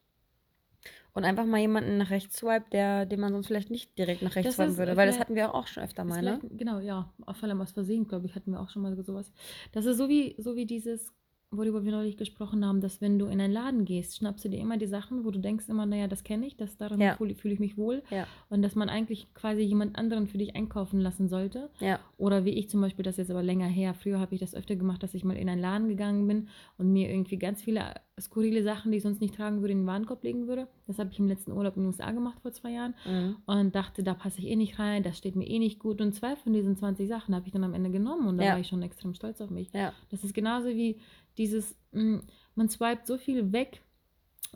und 1.12 1.24
einfach 1.24 1.44
mal 1.44 1.58
jemanden 1.58 1.98
nach 1.98 2.10
rechts 2.10 2.38
swipet, 2.38 2.72
der, 2.72 3.04
den 3.06 3.20
man 3.20 3.32
sonst 3.32 3.48
vielleicht 3.48 3.70
nicht 3.70 3.98
direkt 3.98 4.22
nach 4.22 4.36
rechts 4.36 4.56
Das 4.56 4.66
swipen 4.66 4.78
würde, 4.78 4.96
weil 4.96 5.06
das 5.06 5.18
hatten 5.18 5.34
wir 5.34 5.54
auch 5.54 5.66
schon 5.66 5.82
öfter 5.82 6.04
mal, 6.04 6.22
ne? 6.22 6.40
Genau, 6.52 6.78
ja. 6.78 7.12
Auf 7.26 7.42
allem 7.42 7.60
aus 7.60 7.72
Versehen, 7.72 8.06
glaube 8.06 8.26
ich, 8.26 8.34
hatten 8.34 8.52
wir 8.52 8.60
auch 8.60 8.70
schon 8.70 8.82
mal 8.82 8.96
sowas. 9.02 9.32
Das 9.72 9.86
ist 9.86 9.98
so 9.98 10.08
wie, 10.08 10.34
so 10.38 10.54
wie 10.56 10.66
dieses, 10.66 11.12
worüber 11.52 11.84
wir 11.84 11.90
neulich 11.90 12.16
gesprochen 12.16 12.64
haben, 12.64 12.80
dass 12.80 13.00
wenn 13.00 13.18
du 13.18 13.26
in 13.26 13.40
einen 13.40 13.52
Laden 13.52 13.84
gehst, 13.84 14.16
schnappst 14.16 14.44
du 14.44 14.48
dir 14.48 14.60
immer 14.60 14.76
die 14.76 14.86
Sachen, 14.86 15.24
wo 15.24 15.30
du 15.30 15.40
denkst 15.40 15.68
immer, 15.68 15.84
naja, 15.84 16.06
das 16.06 16.22
kenne 16.22 16.46
ich, 16.46 16.56
das 16.56 16.76
daran 16.76 17.00
Ja. 17.00 17.16
fühle 17.16 17.34
fühl 17.34 17.52
ich 17.52 17.58
mich 17.58 17.76
wohl. 17.76 18.02
Ja. 18.10 18.26
Und 18.48 18.62
dass 18.62 18.76
man 18.76 18.88
eigentlich 18.88 19.34
quasi 19.34 19.62
jemand 19.62 19.98
anderen 19.98 20.28
für 20.28 20.38
dich 20.38 20.54
einkaufen 20.54 21.00
lassen 21.00 21.28
sollte. 21.28 21.70
Ja. 21.80 21.98
Oder 22.18 22.44
wie 22.44 22.50
ich 22.50 22.70
zum 22.70 22.80
Beispiel, 22.80 23.02
das 23.04 23.16
jetzt 23.16 23.30
aber 23.30 23.42
länger 23.42 23.66
her. 23.66 23.94
Früher 23.94 24.20
habe 24.20 24.34
ich 24.34 24.40
das 24.40 24.54
öfter 24.54 24.76
gemacht, 24.76 25.02
dass 25.02 25.14
ich 25.14 25.24
mal 25.24 25.36
in 25.36 25.48
einen 25.48 25.60
Laden 25.60 25.88
gegangen 25.88 26.26
bin 26.28 26.48
und 26.78 26.92
mir 26.92 27.10
irgendwie 27.10 27.36
ganz 27.38 27.62
viele 27.62 27.94
skurrile 28.20 28.62
Sachen, 28.62 28.92
die 28.92 28.98
ich 28.98 29.02
sonst 29.02 29.20
nicht 29.20 29.34
tragen 29.34 29.60
würde, 29.60 29.72
in 29.72 29.80
den 29.80 29.86
Warenkorb 29.86 30.22
legen 30.22 30.46
würde. 30.46 30.68
Das 30.90 30.98
habe 30.98 31.10
ich 31.12 31.18
im 31.18 31.28
letzten 31.28 31.52
Urlaub 31.52 31.76
in 31.76 31.82
den 31.84 31.86
USA 31.88 32.10
gemacht 32.10 32.38
vor 32.42 32.52
zwei 32.52 32.72
Jahren 32.72 32.94
Mhm. 33.06 33.36
und 33.46 33.74
dachte, 33.74 34.02
da 34.02 34.14
passe 34.14 34.40
ich 34.40 34.46
eh 34.48 34.56
nicht 34.56 34.78
rein, 34.78 35.02
das 35.02 35.16
steht 35.16 35.36
mir 35.36 35.46
eh 35.48 35.58
nicht 35.58 35.78
gut. 35.78 36.00
Und 36.00 36.12
zwei 36.14 36.36
von 36.36 36.52
diesen 36.52 36.76
20 36.76 37.08
Sachen 37.08 37.34
habe 37.34 37.46
ich 37.46 37.52
dann 37.52 37.64
am 37.64 37.74
Ende 37.74 37.90
genommen 37.90 38.26
und 38.28 38.38
da 38.38 38.44
Ja. 38.44 38.52
war 38.52 38.58
ich 38.60 38.68
schon 38.68 38.82
extrem 38.82 39.14
stolz 39.14 39.40
auf 39.40 39.50
mich. 39.50 39.70
Ja. 39.72 39.92
Das 40.10 40.24
ist 40.24 40.34
genauso 40.34 40.68
wie 40.68 41.00
dieses, 41.38 41.76
mh, 41.92 42.20
man 42.56 42.68
swipet 42.68 43.06
so 43.06 43.16
viel 43.16 43.52
weg 43.52 43.82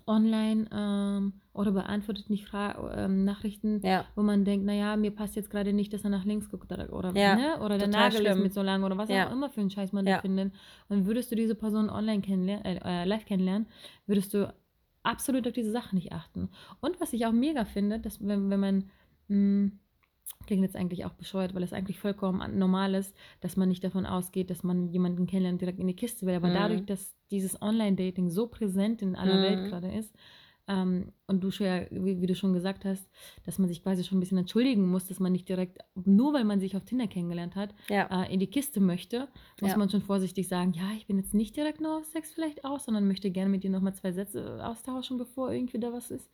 online 0.06 0.66
ähm, 0.72 1.34
oder 1.52 1.70
beantwortet 1.70 2.28
nicht 2.28 2.46
Fra 2.46 2.92
ähm, 2.96 3.24
Nachrichten, 3.24 3.80
Ja. 3.84 4.04
wo 4.16 4.22
man 4.22 4.44
denkt, 4.44 4.66
naja, 4.66 4.96
mir 4.96 5.12
passt 5.12 5.36
jetzt 5.36 5.50
gerade 5.50 5.72
nicht, 5.72 5.92
dass 5.92 6.02
er 6.02 6.10
nach 6.10 6.24
links 6.24 6.50
guckt 6.50 6.70
oder, 6.72 6.92
oder, 6.92 7.12
Ja, 7.16 7.36
ne? 7.36 7.60
oder 7.64 7.78
der 7.78 7.88
Nagel 7.88 8.22
ist 8.26 8.32
schlimm. 8.32 8.42
mit 8.42 8.52
so 8.54 8.60
lang 8.62 8.82
oder 8.82 8.98
was 8.98 9.08
Ja. 9.08 9.28
auch 9.28 9.32
immer 9.32 9.50
für 9.50 9.60
einen 9.60 9.70
Scheiß 9.70 9.92
man 9.92 10.04
da 10.04 10.20
findet. 10.20 10.52
Und 10.88 11.06
würdest 11.06 11.30
du 11.30 11.36
diese 11.36 11.54
Person 11.54 11.88
online 11.90 12.22
kennenlernen, 12.22 12.64
äh, 12.66 13.02
äh, 13.02 13.04
live 13.04 13.24
kennenlernen, 13.24 13.66
würdest 14.06 14.34
du 14.34 14.52
absolut 15.04 15.46
auf 15.46 15.52
diese 15.52 15.70
Sachen 15.72 15.96
nicht 15.96 16.12
achten. 16.12 16.50
Und 16.80 17.00
was 17.00 17.12
ich 17.12 17.26
auch 17.26 17.32
mega 17.32 17.64
finde, 17.64 18.00
dass 18.00 18.20
wenn, 18.26 18.50
wenn 18.50 18.60
man, 18.60 18.90
mh, 19.28 19.72
klingt 20.46 20.62
jetzt 20.62 20.76
eigentlich 20.76 21.04
auch 21.04 21.12
bescheuert, 21.12 21.54
weil 21.54 21.62
es 21.62 21.72
eigentlich 21.72 21.98
vollkommen 21.98 22.58
normal 22.58 22.94
ist, 22.94 23.16
dass 23.40 23.56
man 23.56 23.68
nicht 23.68 23.84
davon 23.84 24.06
ausgeht, 24.06 24.50
dass 24.50 24.62
man 24.62 24.88
jemanden 24.88 25.26
kennenlernt, 25.26 25.60
direkt 25.60 25.80
in 25.80 25.86
die 25.86 25.96
Kiste 25.96 26.26
will. 26.26 26.34
Aber 26.34 26.48
Mhm. 26.48 26.54
dadurch, 26.54 26.84
dass 26.86 27.14
dieses 27.30 27.60
Online-Dating 27.62 28.30
so 28.30 28.46
präsent 28.48 29.02
in 29.02 29.16
aller 29.16 29.36
Mhm. 29.38 29.42
Welt 29.42 29.64
gerade 29.64 29.92
ist, 29.92 30.14
ähm, 30.68 31.12
und 31.26 31.42
du 31.44 31.50
schon, 31.50 31.66
ja, 31.66 31.82
wie, 31.90 32.20
wie 32.20 32.26
du 32.26 32.34
schon 32.34 32.52
gesagt 32.54 32.84
hast, 32.84 33.06
dass 33.44 33.58
man 33.58 33.68
sich 33.68 33.82
quasi 33.82 34.02
schon 34.04 34.16
ein 34.18 34.20
bisschen 34.20 34.38
entschuldigen 34.38 34.86
muss, 34.86 35.06
dass 35.06 35.20
man 35.20 35.32
nicht 35.32 35.48
direkt, 35.48 35.78
nur 35.94 36.32
weil 36.32 36.44
man 36.44 36.60
sich 36.60 36.76
auf 36.76 36.84
Tinder 36.84 37.06
kennengelernt 37.06 37.54
hat, 37.56 37.74
Ja. 37.88 38.22
äh, 38.24 38.32
in 38.32 38.40
die 38.40 38.46
Kiste 38.46 38.80
möchte, 38.80 39.28
muss 39.60 39.72
Ja. 39.72 39.76
man 39.76 39.90
schon 39.90 40.00
vorsichtig 40.02 40.48
sagen, 40.48 40.72
ja, 40.72 40.90
ich 40.96 41.06
bin 41.06 41.18
jetzt 41.18 41.34
nicht 41.34 41.56
direkt 41.56 41.80
nur 41.80 41.98
auf 41.98 42.04
Sex 42.06 42.32
vielleicht 42.32 42.64
aus, 42.64 42.84
sondern 42.86 43.06
möchte 43.08 43.30
gerne 43.30 43.50
mit 43.50 43.62
dir 43.64 43.70
nochmal 43.70 43.94
zwei 43.94 44.12
Sätze 44.12 44.64
austauschen, 44.66 45.18
bevor 45.18 45.52
irgendwie 45.52 45.78
da 45.80 45.92
was 45.92 46.10
ist. 46.10 46.30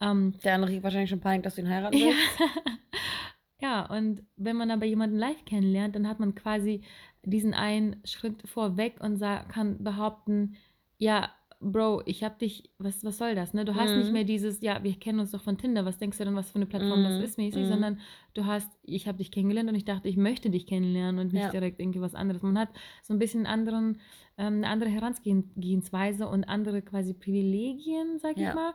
Ähm, 0.00 0.34
Der 0.44 0.54
andere 0.54 0.70
kriegt 0.70 0.82
wahrscheinlich 0.84 1.10
schon 1.10 1.20
Panik, 1.20 1.42
dass 1.42 1.54
du 1.56 1.60
ihn 1.62 1.68
heiraten 1.68 1.96
ja. 1.96 2.06
willst. 2.06 2.18
ja, 3.60 3.86
und 3.86 4.22
wenn 4.36 4.56
man 4.56 4.70
aber 4.70 4.86
jemanden 4.86 5.16
live 5.16 5.44
kennenlernt, 5.44 5.94
dann 5.94 6.08
hat 6.08 6.20
man 6.20 6.34
quasi 6.34 6.82
diesen 7.24 7.54
einen 7.54 7.96
Schritt 8.04 8.42
vorweg 8.48 8.96
und 9.00 9.20
kann 9.20 9.82
behaupten, 9.82 10.56
ja, 10.98 11.30
Bro, 11.64 12.02
ich 12.06 12.24
hab 12.24 12.38
dich, 12.40 12.70
was, 12.78 13.04
was 13.04 13.18
soll 13.18 13.34
das, 13.36 13.54
ne? 13.54 13.64
Du 13.64 13.76
hast 13.76 13.94
nicht 13.94 14.08
Mhm. 14.08 14.12
mehr 14.12 14.24
dieses, 14.24 14.60
ja, 14.62 14.82
wir 14.82 14.92
kennen 14.98 15.20
uns 15.20 15.30
doch 15.30 15.42
von 15.42 15.56
Tinder, 15.58 15.84
was 15.84 15.96
denkst 15.98 16.18
du 16.18 16.24
denn, 16.24 16.34
was 16.34 16.50
für 16.50 16.56
eine 16.56 16.66
Plattform 16.66 17.04
das 17.04 17.18
Mhm, 17.18 17.24
ist 17.24 17.38
mäßig, 17.38 17.62
mhm. 17.62 17.68
sondern 17.68 18.00
du 18.34 18.46
hast, 18.46 18.68
ich 18.82 19.06
habe 19.06 19.18
dich 19.18 19.30
kennengelernt 19.30 19.68
und 19.70 19.76
ich 19.76 19.84
dachte, 19.84 20.08
ich 20.08 20.16
möchte 20.16 20.50
dich 20.50 20.66
kennenlernen 20.66 21.20
und 21.20 21.32
nicht 21.32 21.44
Ja. 21.44 21.50
direkt 21.50 21.78
irgendwie 21.80 22.00
was 22.00 22.14
anderes. 22.16 22.42
Man 22.42 22.58
hat 22.58 22.70
so 23.02 23.14
ein 23.14 23.18
bisschen 23.20 23.46
anderen, 23.46 24.00
ähm, 24.38 24.56
eine 24.56 24.68
andere 24.68 24.90
Herangehensweise 24.90 26.26
und 26.28 26.44
andere 26.44 26.82
quasi 26.82 27.14
Privilegien, 27.14 28.18
sag 28.18 28.32
ich 28.32 28.42
Ja. 28.42 28.54
mal. 28.54 28.72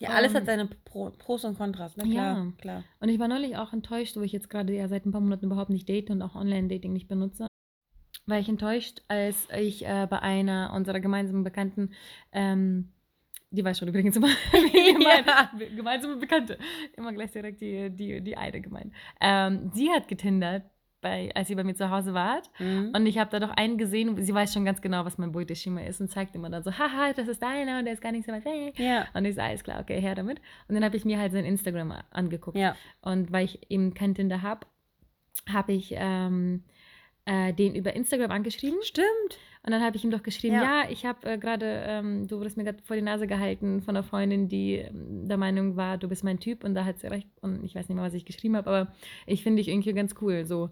Ja, 0.00 0.10
alles 0.10 0.32
Ähm, 0.32 0.36
hat 0.38 0.46
seine 0.46 0.66
Pro 0.66 1.10
Pros 1.10 1.44
und 1.44 1.56
Kontras, 1.56 1.96
ne? 1.96 2.04
Klar, 2.04 2.36
Ja. 2.36 2.52
klar. 2.58 2.82
Und 3.00 3.08
ich 3.08 3.18
war 3.18 3.28
neulich 3.28 3.56
auch 3.56 3.72
enttäuscht, 3.72 4.16
wo 4.16 4.20
ich 4.22 4.32
jetzt 4.32 4.50
gerade 4.50 4.74
ja 4.74 4.88
seit 4.88 5.06
ein 5.06 5.12
paar 5.12 5.20
Monaten 5.20 5.46
überhaupt 5.46 5.70
nicht 5.70 5.88
date 5.88 6.10
und 6.10 6.20
auch 6.20 6.34
Online-Dating 6.34 6.92
nicht 6.92 7.08
benutze. 7.08 7.46
War 8.26 8.38
ich 8.38 8.48
enttäuscht, 8.48 9.02
als 9.08 9.48
ich 9.56 9.84
äh, 9.86 10.06
bei 10.08 10.20
einer 10.20 10.72
unserer 10.74 11.00
gemeinsamen 11.00 11.44
Bekannten, 11.44 11.90
ähm, 12.32 12.90
die 13.50 13.64
weiß 13.64 13.78
schon 13.78 13.88
übrigens 13.88 14.16
immer, 14.16 14.28
Ja. 14.52 15.50
gemeinsame 15.76 16.16
Bekannte, 16.16 16.58
immer 16.96 17.12
gleich 17.12 17.32
direkt 17.32 17.60
die, 17.60 17.90
die, 17.90 18.20
die 18.20 18.36
eine 18.36 18.60
gemeint. 18.60 18.92
Ähm, 19.20 19.70
sie 19.74 19.90
hat 19.90 20.08
getindert, 20.08 20.64
bei, 21.04 21.30
als 21.34 21.48
sie 21.48 21.54
bei 21.54 21.64
mir 21.64 21.74
zu 21.74 21.90
Hause 21.90 22.14
war. 22.14 22.40
Mhm. 22.58 22.92
Und 22.96 23.06
ich 23.06 23.18
habe 23.18 23.30
da 23.30 23.38
doch 23.38 23.50
einen 23.50 23.76
gesehen, 23.76 24.20
sie 24.24 24.34
weiß 24.34 24.54
schon 24.54 24.64
ganz 24.64 24.80
genau, 24.80 25.04
was 25.04 25.18
mein 25.18 25.32
Beuteschema 25.32 25.82
ist 25.82 26.00
und 26.00 26.10
zeigt 26.10 26.34
immer 26.34 26.48
dann 26.48 26.64
so, 26.64 26.72
haha, 26.72 27.12
das 27.12 27.28
ist 27.28 27.42
deiner 27.42 27.78
und 27.78 27.84
der 27.84 27.92
ist 27.92 28.00
gar 28.00 28.10
nicht 28.10 28.26
so 28.26 28.32
weit 28.32 28.44
weg. 28.46 28.78
ja. 28.78 29.06
Und 29.12 29.26
ich 29.26 29.34
so, 29.34 29.42
alles 29.42 29.62
klar, 29.62 29.80
okay, 29.80 30.00
her 30.00 30.14
damit. 30.14 30.40
Und 30.66 30.74
dann 30.74 30.82
habe 30.82 30.96
ich 30.96 31.04
mir 31.04 31.18
halt 31.18 31.32
sein 31.32 31.44
Instagram 31.44 31.94
angeguckt. 32.10 32.56
Ja. 32.56 32.74
Und 33.02 33.30
weil 33.30 33.44
ich 33.44 33.70
eben 33.70 33.92
kein 33.92 34.14
Tinder 34.14 34.40
habe, 34.40 34.66
habe 35.52 35.74
ich 35.74 35.92
ähm, 35.94 36.64
äh, 37.26 37.52
den 37.52 37.74
über 37.74 37.94
Instagram 37.94 38.30
angeschrieben. 38.30 38.78
Stimmt. 38.82 39.38
Und 39.66 39.70
dann 39.72 39.82
habe 39.82 39.96
ich 39.96 40.04
ihm 40.04 40.10
doch 40.10 40.22
geschrieben, 40.22 40.56
ja, 40.56 40.82
Ja. 40.82 40.90
ich 40.90 41.06
habe 41.06 41.26
äh, 41.26 41.38
gerade, 41.38 41.84
ähm, 41.86 42.26
du 42.28 42.36
wurdest 42.38 42.58
mir 42.58 42.64
gerade 42.64 42.82
vor 42.82 42.96
die 42.96 43.02
Nase 43.02 43.26
gehalten 43.26 43.80
von 43.80 43.96
einer 43.96 44.02
Freundin, 44.04 44.48
die 44.48 44.74
ähm, 44.74 45.26
der 45.26 45.38
Meinung 45.38 45.76
war, 45.76 45.96
du 45.96 46.06
bist 46.08 46.22
mein 46.22 46.38
Typ. 46.38 46.64
Und 46.64 46.74
da 46.74 46.84
hat 46.84 46.98
sie 46.98 47.06
recht. 47.06 47.28
Und 47.40 47.64
ich 47.64 47.74
weiß 47.74 47.88
nicht 47.88 47.96
mehr, 47.96 48.04
was 48.04 48.12
ich 48.14 48.26
geschrieben 48.26 48.56
habe, 48.56 48.68
aber 48.68 48.92
ich 49.26 49.42
finde 49.42 49.60
dich 49.62 49.68
irgendwie 49.68 49.94
ganz 49.94 50.14
cool. 50.20 50.44
So 50.44 50.68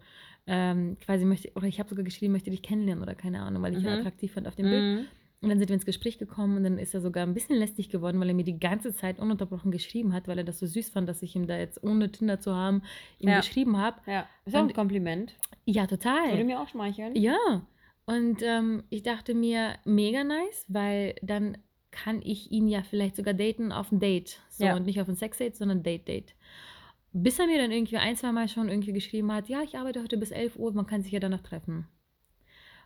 ähm, 0.47 0.97
quasi 1.05 1.25
möchte, 1.25 1.51
oder 1.55 1.67
ich 1.69 1.79
habe 1.79 1.89
sogar 1.89 2.05
geschrieben, 2.05 2.33
möchte 2.33 2.51
dich 2.51 2.63
kennenlernen 2.63 3.03
oder 3.03 3.15
keine 3.15 3.41
Ahnung, 3.43 3.63
weil 3.63 3.77
ich 3.77 3.83
Mhm. 3.85 3.89
attraktiv 3.89 4.33
fand 4.33 4.47
auf 4.47 4.57
dem 4.57 4.69
Bild. 4.69 5.07
Und 5.43 5.49
dann 5.49 5.59
sind 5.59 5.69
wir 5.69 5.75
ins 5.75 5.85
Gespräch 5.85 6.19
gekommen 6.19 6.57
und 6.57 6.63
dann 6.65 6.79
ist 6.79 6.95
er 6.95 7.01
sogar 7.01 7.27
ein 7.27 7.35
bisschen 7.35 7.57
lästig 7.59 7.89
geworden, 7.91 8.21
weil 8.21 8.29
er 8.29 8.35
mir 8.35 8.45
die 8.45 8.61
ganze 8.61 8.95
Zeit 8.95 9.19
ununterbrochen 9.19 9.73
geschrieben 9.73 10.13
hat, 10.15 10.29
weil 10.29 10.39
er 10.39 10.45
das 10.45 10.61
so 10.61 10.67
süß 10.67 10.91
fand, 10.91 11.09
dass 11.09 11.21
ich 11.23 11.35
ihm 11.35 11.49
da 11.49 11.59
jetzt 11.59 11.83
ohne 11.83 12.11
Tinder 12.13 12.39
zu 12.39 12.55
haben, 12.55 12.83
ihm 13.19 13.29
Ja. 13.31 13.41
geschrieben 13.41 13.77
habe. 13.77 14.01
Ja. 14.07 14.27
Ist 14.47 14.55
auch 14.55 14.61
ein 14.61 14.73
Kompliment. 14.73 15.35
Ja, 15.65 15.83
Würde 15.83 15.99
total. 15.99 16.45
mir 16.45 16.61
auch 16.61 16.69
schmeicheln. 16.69 17.17
Ja. 17.17 17.37
Und 18.07 18.41
ähm, 18.43 18.85
ich 18.89 19.03
dachte 19.03 19.35
mir, 19.35 19.75
mega 19.85 20.23
nice, 20.25 20.65
weil 20.69 21.17
dann 21.23 21.59
kann 21.91 22.23
ich 22.23 22.51
ihn 22.53 22.69
ja 22.69 22.83
vielleicht 22.83 23.17
sogar 23.17 23.35
daten 23.35 23.71
auf 23.73 23.91
ein 23.93 24.01
Date. 24.01 24.41
So, 24.49 24.65
Ja. 24.65 24.77
und 24.77 24.87
nicht 24.87 25.01
auf 25.01 25.09
ein 25.09 25.17
Sex-Date, 25.17 25.57
sondern 25.57 25.83
Date-Date. 25.83 26.35
bis 27.13 27.39
er 27.39 27.47
mir 27.47 27.59
dann 27.59 27.71
irgendwie 27.73 27.99
ein, 27.99 28.17
zwei 28.17 28.33
Mal 28.33 28.49
schon 28.49 28.69
irgendwie 28.71 28.93
geschrieben 28.95 29.31
hat, 29.33 29.49
ja, 29.49 29.61
ich 29.63 29.77
arbeite 29.77 30.01
heute 30.03 30.17
bis 30.17 30.31
11 30.31 30.57
Uhr, 30.57 30.73
man 30.73 30.87
kann 30.87 31.03
sich 31.03 31.13
ja 31.13 31.21
danach 31.21 31.43
treffen. 31.43 31.87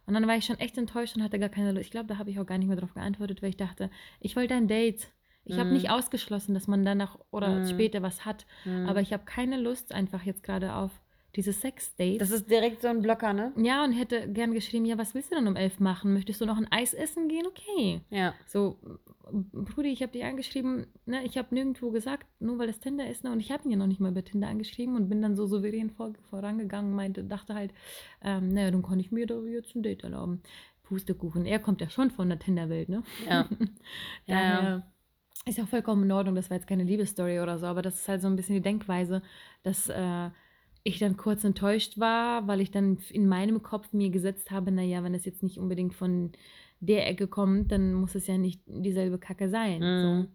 Und 0.06 0.14
dann 0.14 0.26
war 0.26 0.36
ich 0.36 0.44
schon 0.46 0.58
echt 0.58 0.78
enttäuscht 0.78 1.16
und 1.16 1.22
hatte 1.22 1.38
gar 1.38 1.48
keine 1.48 1.72
Lust. 1.72 1.84
Ich 1.86 1.90
glaube, 1.90 2.06
da 2.06 2.18
habe 2.18 2.30
ich 2.30 2.38
auch 2.38 2.46
gar 2.46 2.58
nicht 2.58 2.68
mehr 2.68 2.76
darauf 2.76 2.94
geantwortet, 2.94 3.42
weil 3.42 3.50
ich 3.50 3.56
dachte, 3.56 3.90
ich 4.20 4.36
wollte 4.36 4.54
ein 4.54 4.68
Date. 4.68 5.08
Ich 5.44 5.58
habe 5.58 5.68
Mhm. 5.68 5.74
nicht 5.74 5.90
ausgeschlossen, 5.90 6.54
dass 6.54 6.66
man 6.68 6.84
danach 6.84 7.18
oder 7.30 7.60
Mhm. 7.60 7.66
später 7.66 8.02
was 8.02 8.24
hat. 8.24 8.46
Mhm. 8.64 8.86
Aber 8.88 9.00
ich 9.00 9.12
habe 9.12 9.24
keine 9.24 9.60
Lust 9.60 9.92
einfach 9.92 10.22
jetzt 10.22 10.42
gerade 10.42 10.74
auf 10.74 10.90
diese 11.36 11.52
Sex-Dates. 11.52 12.18
Das 12.18 12.30
ist 12.30 12.50
direkt 12.50 12.82
so 12.82 12.88
ein 12.88 13.02
Blocker, 13.02 13.32
ne? 13.32 13.52
ja, 13.56 13.84
und 13.84 13.92
hätte 13.92 14.28
gern 14.32 14.52
geschrieben, 14.52 14.84
ja, 14.86 14.98
was 14.98 15.14
willst 15.14 15.30
du 15.30 15.36
denn 15.36 15.46
um 15.46 15.56
elf 15.56 15.78
machen? 15.80 16.12
Möchtest 16.14 16.40
du 16.40 16.46
noch 16.46 16.56
ein 16.56 16.70
Eis 16.70 16.94
essen 16.94 17.28
gehen? 17.28 17.46
Okay. 17.46 18.00
Ja. 18.10 18.34
So, 18.46 18.78
Brudi, 19.30 19.90
ich 19.90 20.02
habe 20.02 20.12
dich 20.12 20.24
angeschrieben, 20.24 20.86
ne, 21.04 21.24
ich 21.24 21.36
habe 21.36 21.54
nirgendwo 21.54 21.90
gesagt, 21.90 22.26
nur 22.40 22.58
weil 22.58 22.68
es 22.68 22.80
Tinder 22.80 23.08
ist, 23.08 23.24
ne, 23.24 23.32
und 23.32 23.40
ich 23.40 23.50
habe 23.50 23.64
ihn 23.64 23.72
ja 23.72 23.76
noch 23.76 23.86
nicht 23.86 24.00
mal 24.00 24.10
über 24.10 24.24
Tinder 24.24 24.48
angeschrieben 24.48 24.96
und 24.96 25.08
bin 25.08 25.20
dann 25.20 25.36
so 25.36 25.46
souverän 25.46 25.90
vor, 25.90 26.12
vorangegangen, 26.30 26.94
meinte, 26.94 27.24
dachte 27.24 27.54
halt, 27.54 27.72
ähm, 28.22 28.48
naja, 28.48 28.70
dann 28.70 28.82
kann 28.82 29.00
ich 29.00 29.12
mir 29.12 29.26
da 29.26 29.40
jetzt 29.42 29.74
ein 29.74 29.82
Date 29.82 30.04
erlauben. 30.04 30.42
Pustekuchen. 30.84 31.46
Er 31.46 31.58
kommt 31.58 31.80
ja 31.80 31.90
schon 31.90 32.12
von 32.12 32.28
der 32.28 32.38
Tinderwelt, 32.38 32.88
ne? 32.88 33.02
Ja. 33.26 33.32
Ja, 33.32 33.48
ja. 34.26 34.60
Daher 34.60 34.92
ist 35.44 35.58
ja 35.58 35.64
auch 35.64 35.68
vollkommen 35.68 36.04
in 36.04 36.12
Ordnung, 36.12 36.34
das 36.34 36.50
war 36.50 36.56
jetzt 36.56 36.66
keine 36.66 36.84
Liebesstory 36.84 37.40
oder 37.40 37.58
so, 37.58 37.66
aber 37.66 37.82
das 37.82 37.94
ist 37.94 38.08
halt 38.08 38.22
so 38.22 38.28
ein 38.28 38.36
bisschen 38.36 38.54
die 38.54 38.62
Denkweise, 38.62 39.22
dass 39.62 39.88
äh, 39.88 40.30
ich 40.86 41.00
dann 41.00 41.16
kurz 41.16 41.42
enttäuscht 41.42 41.98
war, 41.98 42.46
weil 42.46 42.60
ich 42.60 42.70
dann 42.70 42.98
in 43.10 43.26
meinem 43.28 43.62
Kopf 43.62 43.92
mir 43.92 44.10
gesetzt 44.10 44.52
habe, 44.52 44.70
naja, 44.70 45.02
wenn 45.02 45.14
es 45.14 45.24
jetzt 45.24 45.42
nicht 45.42 45.58
unbedingt 45.58 45.94
von 45.94 46.30
der 46.78 47.08
Ecke 47.08 47.26
kommt, 47.26 47.72
dann 47.72 47.92
muss 47.92 48.14
es 48.14 48.28
ja 48.28 48.38
nicht 48.38 48.60
dieselbe 48.66 49.18
Kacke 49.18 49.48
sein. 49.48 49.80
Mhm. 49.80 50.28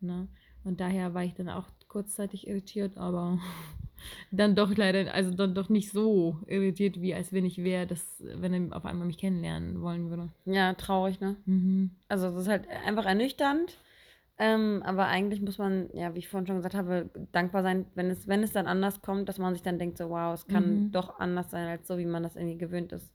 So, 0.00 0.06
ne? 0.06 0.28
Und 0.64 0.80
daher 0.80 1.12
war 1.12 1.24
ich 1.24 1.34
dann 1.34 1.50
auch 1.50 1.66
kurzzeitig 1.88 2.46
irritiert, 2.46 2.96
aber 2.96 3.38
dann 4.30 4.54
doch 4.54 4.74
leider, 4.74 5.12
also 5.12 5.30
dann 5.34 5.54
doch 5.54 5.68
nicht 5.68 5.90
so 5.90 6.38
irritiert, 6.46 7.02
wie 7.02 7.14
als 7.14 7.32
wenn 7.34 7.44
ich 7.44 7.58
wäre, 7.58 7.86
dass, 7.86 8.22
wenn 8.22 8.54
er 8.54 8.76
auf 8.76 8.86
einmal 8.86 9.06
mich 9.06 9.18
kennenlernen 9.18 9.82
wollen 9.82 10.08
würde. 10.08 10.30
Ja, 10.46 10.72
traurig, 10.72 11.20
ne? 11.20 11.36
Mhm. 11.44 11.90
Also 12.08 12.28
es 12.28 12.42
ist 12.42 12.48
halt 12.48 12.66
einfach 12.86 13.04
ernüchternd. 13.04 13.78
Ähm, 14.40 14.82
aber 14.84 15.06
eigentlich 15.06 15.40
muss 15.40 15.58
man, 15.58 15.90
ja, 15.92 16.14
wie 16.14 16.20
ich 16.20 16.28
vorhin 16.28 16.46
schon 16.46 16.56
gesagt 16.56 16.76
habe, 16.76 17.10
dankbar 17.32 17.62
sein, 17.64 17.86
wenn 17.96 18.08
es, 18.08 18.28
wenn 18.28 18.42
es 18.44 18.52
dann 18.52 18.68
anders 18.68 19.02
kommt, 19.02 19.28
dass 19.28 19.38
man 19.38 19.52
sich 19.52 19.62
dann 19.62 19.78
denkt, 19.78 19.98
so 19.98 20.10
wow, 20.10 20.32
es 20.32 20.46
kann 20.46 20.86
Mhm. 20.86 20.92
doch 20.92 21.18
anders 21.18 21.50
sein, 21.50 21.66
als 21.66 21.88
so, 21.88 21.98
wie 21.98 22.06
man 22.06 22.22
das 22.22 22.36
irgendwie 22.36 22.56
gewöhnt 22.56 22.92
ist. 22.92 23.12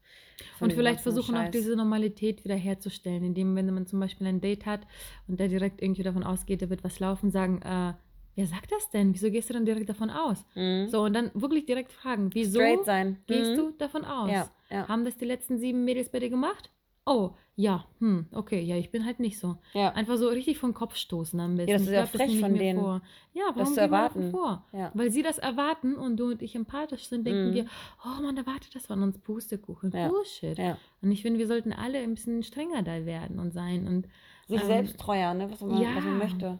Und 0.59 0.73
vielleicht 0.73 0.99
versuchen 0.99 1.35
auch 1.35 1.43
Scheiß. 1.43 1.53
diese 1.53 1.75
Normalität 1.77 2.43
wieder 2.43 2.55
herzustellen, 2.55 3.23
indem, 3.23 3.55
wenn 3.55 3.73
man 3.73 3.87
zum 3.87 3.99
Beispiel 4.01 4.27
ein 4.27 4.41
Date 4.41 4.65
hat 4.65 4.81
und 5.27 5.39
der 5.39 5.47
direkt 5.47 5.81
irgendwie 5.81 6.03
davon 6.03 6.23
ausgeht, 6.23 6.61
da 6.61 6.69
wird 6.69 6.83
was 6.83 6.99
laufen, 6.99 7.31
sagen, 7.31 7.61
äh, 7.61 7.93
wer 8.35 8.47
sagt 8.47 8.71
das 8.71 8.89
denn? 8.89 9.13
Wieso 9.13 9.31
gehst 9.31 9.49
du 9.49 9.53
dann 9.53 9.65
direkt 9.65 9.89
davon 9.89 10.09
aus? 10.09 10.45
Mhm. 10.55 10.89
So, 10.89 11.03
und 11.03 11.13
dann 11.13 11.31
wirklich 11.33 11.65
direkt 11.65 11.93
fragen, 11.93 12.31
wieso 12.33 12.85
gehst 13.27 13.51
Mhm. 13.51 13.57
du 13.57 13.71
davon 13.77 14.03
aus? 14.03 14.29
Ja, 14.29 14.49
ja. 14.69 14.87
Haben 14.89 15.05
das 15.05 15.15
die 15.17 15.25
letzten 15.25 15.57
sieben 15.57 15.85
Mädels 15.85 16.09
bei 16.09 16.19
dir 16.19 16.29
gemacht? 16.29 16.71
Oh, 17.05 17.31
ja, 17.55 17.85
hm, 17.99 18.27
okay, 18.31 18.61
ja, 18.61 18.77
ich 18.77 18.89
bin 18.89 19.05
halt 19.05 19.19
nicht 19.19 19.37
so. 19.37 19.57
Ja. 19.73 19.89
Einfach 19.89 20.17
so 20.17 20.29
richtig 20.29 20.57
vom 20.57 20.73
Kopf 20.73 20.95
stoßen 20.95 21.39
am 21.39 21.55
besten. 21.57 21.71
das 21.73 21.81
ist 21.83 21.91
ja 21.91 22.05
frech 22.05 22.39
von 22.39 22.53
mir 22.53 22.57
denen, 22.59 22.79
Vor. 22.79 23.01
Ja, 23.33 23.43
warum 23.47 23.57
das 23.59 23.73
zu 23.73 23.81
erwarten. 23.81 24.31
vor? 24.31 24.65
Ja. 24.71 24.89
Weil 24.93 25.11
sie 25.11 25.21
das 25.21 25.37
erwarten 25.37 25.95
und 25.95 26.17
du 26.17 26.31
und 26.31 26.41
ich 26.41 26.55
empathisch 26.55 27.07
sind, 27.09 27.27
denken 27.27 27.49
Mhm. 27.49 27.53
wir, 27.53 27.65
oh 28.05 28.21
man 28.21 28.37
erwartet 28.37 28.73
das 28.73 28.85
von 28.87 29.03
uns, 29.03 29.19
Pustekuchen, 29.19 29.91
Ja. 29.91 30.07
Bullshit. 30.07 30.57
ja. 30.57 30.77
Und 31.01 31.11
ich 31.11 31.21
finde, 31.21 31.39
wir 31.39 31.47
sollten 31.47 31.73
alle 31.73 31.99
ein 31.99 32.15
bisschen 32.15 32.41
strenger 32.41 32.81
da 32.83 33.05
werden 33.05 33.37
und 33.39 33.51
sein. 33.51 33.85
Und, 33.87 34.07
Sich 34.47 34.61
Ähm, 34.61 34.67
selbst 34.67 34.99
treuer, 34.99 35.33
ne? 35.33 35.51
Was 35.51 35.61
man, 35.61 35.81
ja. 35.81 35.95
was 35.95 36.03
man 36.05 36.17
möchte. 36.17 36.59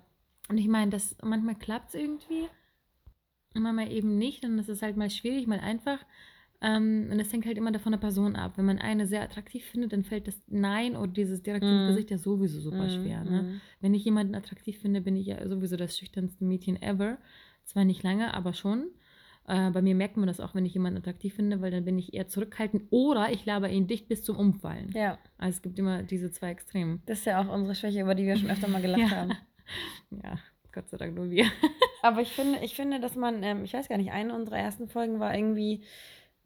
und 0.49 0.57
ich 0.57 0.67
meine, 0.67 0.91
das 0.91 1.15
manchmal 1.23 1.55
klappt 1.55 1.89
es 1.89 1.95
irgendwie 1.95 2.47
manchmal 3.53 3.91
eben 3.91 4.17
nicht. 4.17 4.43
Und 4.45 4.57
das 4.57 4.67
ist 4.69 4.81
halt 4.81 4.97
mal 4.97 5.09
schwierig, 5.09 5.47
mal 5.47 5.59
einfach. 5.59 5.99
Ähm, 6.63 7.09
und 7.11 7.19
es 7.19 7.31
hängt 7.33 7.45
halt 7.45 7.57
immer 7.57 7.71
davon 7.73 7.91
der 7.91 7.99
Person 7.99 8.35
ab. 8.37 8.53
Wenn 8.55 8.65
man 8.65 8.79
eine 8.79 9.05
sehr 9.05 9.21
attraktiv 9.21 9.65
findet, 9.65 9.91
dann 9.91 10.03
fällt 10.05 10.27
das 10.27 10.41
Nein 10.47 10.95
oder 10.95 11.11
dieses 11.11 11.43
direkte 11.43 11.67
Mhm. 11.67 11.87
Gesicht 11.87 12.09
ja 12.09 12.17
sowieso 12.17 12.61
super 12.61 12.85
Mhm, 12.85 12.89
schwer. 12.89 13.23
Ne? 13.25 13.41
mhm. 13.43 13.61
Wenn 13.81 13.93
ich 13.93 14.05
jemanden 14.05 14.33
attraktiv 14.33 14.79
finde, 14.79 15.01
bin 15.01 15.15
ich 15.17 15.27
ja 15.27 15.45
sowieso 15.47 15.75
das 15.75 15.97
schüchternste 15.97 16.45
Mädchen 16.45 16.81
ever. 16.81 17.17
Zwar 17.65 17.83
nicht 17.85 18.01
lange, 18.03 18.33
aber 18.33 18.53
schon. 18.53 18.87
Äh, 19.45 19.71
bei 19.71 19.81
mir 19.81 19.93
merkt 19.93 20.15
man 20.15 20.27
das 20.27 20.39
auch, 20.39 20.55
wenn 20.55 20.65
ich 20.65 20.73
jemanden 20.73 20.99
attraktiv 20.99 21.33
finde, 21.33 21.59
weil 21.59 21.69
dann 21.71 21.83
bin 21.83 21.99
ich 21.99 22.13
eher 22.13 22.29
zurückhaltend 22.29 22.83
oder 22.91 23.29
ich 23.29 23.45
laber 23.45 23.67
ihn 23.69 23.87
dicht 23.87 24.07
bis 24.07 24.23
zum 24.23 24.37
Umfallen. 24.37 24.89
Ja, 24.93 25.17
Also 25.37 25.57
es 25.57 25.61
gibt 25.61 25.77
immer 25.79 26.01
diese 26.03 26.31
zwei 26.31 26.51
Extremen. 26.51 27.01
das 27.07 27.19
ist 27.19 27.25
ja 27.25 27.41
auch 27.41 27.53
unsere 27.53 27.75
Schwäche, 27.75 27.99
über 28.01 28.15
die 28.15 28.25
wir 28.25 28.37
schon 28.37 28.49
öfter 28.49 28.69
mal 28.69 28.81
gelacht 28.81 29.01
Ja. 29.01 29.09
haben. 29.17 29.31
Ja, 30.23 30.39
Gott 30.71 30.87
sei 30.89 30.95
Dank 30.95 31.15
nur 31.15 31.29
wir. 31.29 31.45
Aber 32.01 32.21
ich 32.21 32.29
finde, 32.29 32.59
ich 32.63 32.73
finde, 32.75 33.01
dass 33.01 33.15
man, 33.17 33.43
ähm, 33.43 33.65
ich 33.65 33.73
weiß 33.73 33.89
gar 33.89 33.97
nicht, 33.97 34.11
eine 34.11 34.33
unserer 34.33 34.59
ersten 34.59 34.87
Folgen 34.87 35.19
war 35.19 35.35
irgendwie 35.35 35.83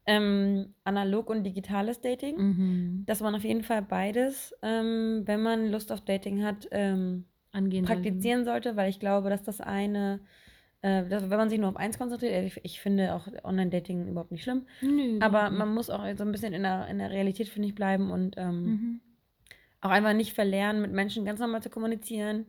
ähm, 0.07 0.73
analog 0.85 1.29
und 1.29 1.43
digitales 1.43 2.01
Dating. 2.01 2.37
Mhm. 2.37 3.03
Dass 3.05 3.21
man 3.21 3.35
auf 3.35 3.43
jeden 3.43 3.63
Fall 3.63 3.81
beides, 3.81 4.55
ähm, 4.61 5.23
wenn 5.25 5.43
man 5.43 5.69
Lust 5.69 5.91
auf 5.91 6.01
Dating 6.01 6.43
hat, 6.43 6.67
ähm, 6.71 7.25
praktizieren 7.83 8.45
sollte, 8.45 8.75
weil 8.75 8.89
ich 8.89 8.99
glaube, 8.99 9.29
dass 9.29 9.43
das 9.43 9.59
eine, 9.59 10.21
äh, 10.81 11.03
dass, 11.07 11.29
wenn 11.29 11.37
man 11.37 11.49
sich 11.49 11.59
nur 11.59 11.69
auf 11.69 11.75
eins 11.75 11.97
konzentriert, 11.97 12.45
ich, 12.45 12.59
ich 12.63 12.79
finde 12.79 13.13
auch 13.13 13.27
Online-Dating 13.43 14.07
überhaupt 14.07 14.31
nicht 14.31 14.43
schlimm. 14.43 14.65
Nö, 14.81 15.19
aber 15.19 15.49
man 15.49 15.73
muss 15.73 15.89
auch 15.89 16.05
so 16.15 16.23
ein 16.23 16.31
bisschen 16.31 16.53
in 16.53 16.63
der, 16.63 16.87
in 16.87 16.99
der 16.99 17.11
Realität, 17.11 17.49
finde 17.49 17.67
ich, 17.67 17.75
bleiben 17.75 18.09
und 18.09 18.35
ähm. 18.37 18.63
Mhm. 18.63 19.01
auch 19.81 19.89
einfach 19.89 20.13
nicht 20.13 20.33
verlernen, 20.33 20.81
mit 20.81 20.91
Menschen 20.91 21.25
ganz 21.25 21.39
normal 21.39 21.61
zu 21.61 21.69
kommunizieren. 21.69 22.45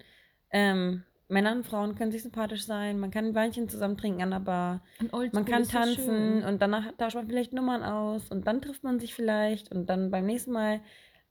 Ähm, 0.51 1.03
Männer 1.29 1.53
und 1.53 1.67
Frauen 1.67 1.95
können 1.95 2.11
sich 2.11 2.23
sympathisch 2.23 2.65
sein, 2.65 2.99
man 2.99 3.11
kann 3.11 3.27
ein 3.27 3.35
Weinchen 3.35 3.69
zusammen 3.69 3.99
trinken 3.99 4.23
an 4.23 4.31
der 4.31 4.41
Bar, 4.41 4.83
man 5.13 5.45
kann 5.45 5.65
so 5.65 5.73
tanzen 5.73 6.41
schön. 6.41 6.45
und 6.45 6.63
danach 6.63 6.91
tauscht 6.97 7.17
man 7.17 7.27
vielleicht 7.27 7.53
Nummern 7.53 7.83
aus 7.83 8.31
und 8.31 8.47
dann 8.47 8.63
trifft 8.63 8.83
man 8.83 8.99
sich 8.99 9.15
vielleicht 9.15 9.71
und 9.71 9.87
dann 9.87 10.11
beim 10.11 10.25
nächsten 10.25 10.53
Mal 10.53 10.81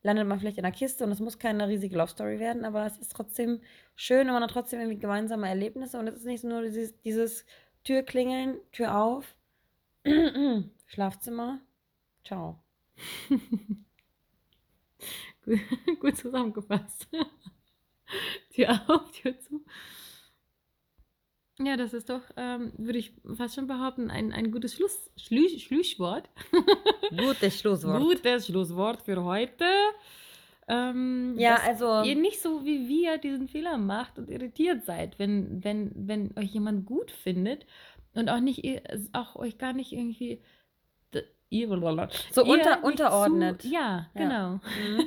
landet 0.02 0.28
man 0.28 0.38
vielleicht 0.38 0.58
in 0.58 0.64
einer 0.64 0.74
Kiste 0.74 1.04
und 1.04 1.10
es 1.10 1.18
muss 1.18 1.40
keine 1.40 1.66
riesige 1.66 1.96
Love 1.96 2.10
Story 2.10 2.38
werden, 2.38 2.64
aber 2.64 2.86
es 2.86 2.96
ist 2.98 3.12
trotzdem 3.12 3.60
schön 3.96 4.28
und 4.28 4.34
man 4.34 4.42
hat 4.44 4.52
trotzdem 4.52 4.78
irgendwie 4.78 5.00
gemeinsame 5.00 5.48
Erlebnisse 5.48 5.98
und 5.98 6.06
es 6.06 6.16
ist 6.16 6.26
nicht 6.26 6.44
nur 6.44 6.62
dieses, 6.62 6.96
dieses 7.00 7.44
Tür 7.82 8.02
klingeln, 8.02 8.58
Tür 8.70 8.96
auf, 8.96 9.34
Schlafzimmer, 10.86 11.60
ciao. 12.24 12.60
Gut, 15.44 15.60
gut 16.00 16.16
zusammengefasst. 16.16 17.08
Tür 18.66 18.80
auf, 18.88 19.10
Tür 19.12 19.38
zu. 19.38 19.64
Ja, 21.60 21.76
das 21.76 21.92
ist 21.92 22.08
doch, 22.08 22.22
ähm, 22.36 22.72
würde 22.76 22.98
ich 22.98 23.12
fast 23.36 23.56
schon 23.56 23.66
behaupten, 23.66 24.10
ein, 24.10 24.32
ein 24.32 24.52
gutes 24.52 24.74
Schluss, 24.74 25.10
Schlu 25.16 25.48
Schlusswort. 25.48 26.28
Gutes 27.16 27.58
Schlusswort. 27.58 28.00
Gutes 28.00 28.46
Schlusswort 28.46 29.02
für 29.02 29.24
heute. 29.24 29.64
Ähm, 30.68 31.34
Ja, 31.36 31.56
also 31.56 32.02
ihr 32.02 32.14
nicht 32.14 32.40
so 32.40 32.64
wie 32.64 32.88
wir 32.88 33.18
diesen 33.18 33.48
Fehler 33.48 33.76
macht 33.76 34.18
und 34.18 34.30
irritiert 34.30 34.84
seid, 34.84 35.18
wenn, 35.18 35.64
wenn, 35.64 35.90
wenn 35.94 36.36
euch 36.36 36.52
jemand 36.52 36.86
gut 36.86 37.10
findet 37.10 37.66
und 38.14 38.28
auch 38.28 38.40
nicht, 38.40 38.62
auch 39.12 39.34
euch 39.34 39.58
gar 39.58 39.72
nicht 39.72 39.92
irgendwie 39.92 40.42
So 42.30 42.44
unter- 42.44 42.84
unterordnet. 42.84 43.62
Zu, 43.62 43.68
ja, 43.68 44.06
Ja. 44.14 44.20
genau. 44.22 44.50
mhm. 44.54 45.04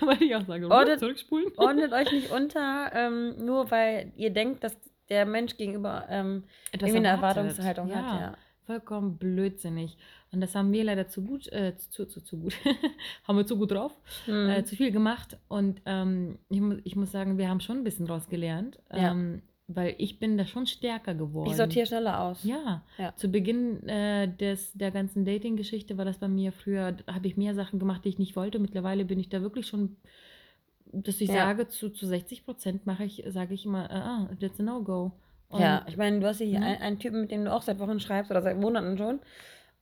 Wollte 0.06 0.24
ich 0.24 0.34
auch 0.36 0.46
sagen. 0.46 0.64
Ordnet- 0.70 0.98
zurückspulen. 1.00 1.46
ordnet 1.56 1.92
euch 1.92 2.12
nicht 2.12 2.30
unter, 2.30 2.90
ähm, 2.94 3.34
nur 3.44 3.70
weil 3.70 4.12
ihr 4.16 4.30
denkt, 4.30 4.62
dass 4.64 4.76
der 5.08 5.26
Mensch 5.26 5.56
gegenüber 5.56 6.06
ähm, 6.08 6.44
Etwas 6.72 6.90
irgendwie 6.90 7.06
eine. 7.08 7.16
Erwartungshaltung 7.16 7.88
ja, 7.88 7.96
hat. 7.96 8.20
Ja. 8.20 8.34
Vollkommen 8.66 9.16
blödsinnig. 9.18 9.96
Und 10.32 10.40
das 10.40 10.54
haben 10.54 10.70
wir 10.70 10.84
leider 10.84 11.08
zu 11.08 11.22
gut, 11.22 11.50
äh, 11.52 11.76
zu, 11.76 12.06
zu, 12.06 12.20
zu 12.22 12.38
gut, 12.38 12.54
haben 13.26 13.36
wir 13.36 13.44
zu 13.46 13.56
gut 13.58 13.72
drauf, 13.72 13.92
Mhm. 14.28 14.48
äh, 14.50 14.64
zu 14.64 14.76
viel 14.76 14.92
gemacht. 14.92 15.38
Und 15.48 15.82
ähm, 15.86 16.38
ich, 16.50 16.60
mu 16.60 16.76
ich 16.84 16.94
muss 16.94 17.10
sagen, 17.10 17.36
wir 17.38 17.48
haben 17.48 17.58
schon 17.60 17.78
ein 17.78 17.84
bisschen 17.84 18.06
draus 18.06 18.28
gelernt, 18.28 18.78
Ja. 18.92 19.10
ähm, 19.10 19.42
weil 19.74 19.94
ich 19.98 20.18
bin 20.18 20.36
da 20.36 20.44
schon 20.46 20.66
stärker 20.66 21.14
geworden. 21.14 21.50
ich 21.50 21.56
sortiere 21.56 21.86
schneller 21.86 22.20
aus. 22.20 22.42
Ja, 22.44 22.82
Ja. 22.98 23.14
zu 23.16 23.28
Beginn 23.28 23.86
äh, 23.88 24.28
des, 24.28 24.72
der 24.72 24.90
ganzen 24.90 25.24
Dating-Geschichte 25.24 25.96
war 25.98 26.04
das 26.04 26.18
bei 26.18 26.28
mir 26.28 26.52
früher, 26.52 26.92
da 26.92 27.14
habe 27.14 27.26
ich 27.28 27.36
mehr 27.36 27.54
Sachen 27.54 27.78
gemacht, 27.78 28.04
die 28.04 28.08
ich 28.10 28.18
nicht 28.18 28.36
wollte. 28.36 28.58
Mittlerweile 28.58 29.04
bin 29.04 29.20
ich 29.20 29.28
da 29.28 29.42
wirklich 29.42 29.66
schon, 29.66 29.96
dass 30.92 31.20
ich 31.20 31.28
Ja. 31.28 31.46
sage, 31.46 31.68
zu, 31.68 31.90
zu 31.90 32.06
60 32.06 32.44
Prozent 32.44 32.86
mache 32.86 33.04
ich, 33.04 33.22
sage 33.28 33.54
ich 33.54 33.64
immer, 33.64 33.90
ah, 33.90 34.28
ah, 34.28 34.36
that's 34.40 34.58
a 34.58 34.62
no-go. 34.62 35.12
Und- 35.48 35.60
Ja, 35.60 35.84
ich 35.88 35.96
meine, 35.96 36.20
du 36.20 36.26
hast 36.26 36.40
ja 36.40 36.46
hier 36.46 36.60
Ne? 36.60 36.66
einen, 36.66 36.82
einen 36.82 36.98
Typen, 36.98 37.20
mit 37.22 37.30
dem 37.30 37.44
du 37.44 37.52
auch 37.52 37.62
seit 37.62 37.78
Wochen 37.78 38.00
schreibst 38.00 38.30
oder 38.30 38.42
seit 38.42 38.58
Monaten 38.58 38.96
schon. 38.98 39.20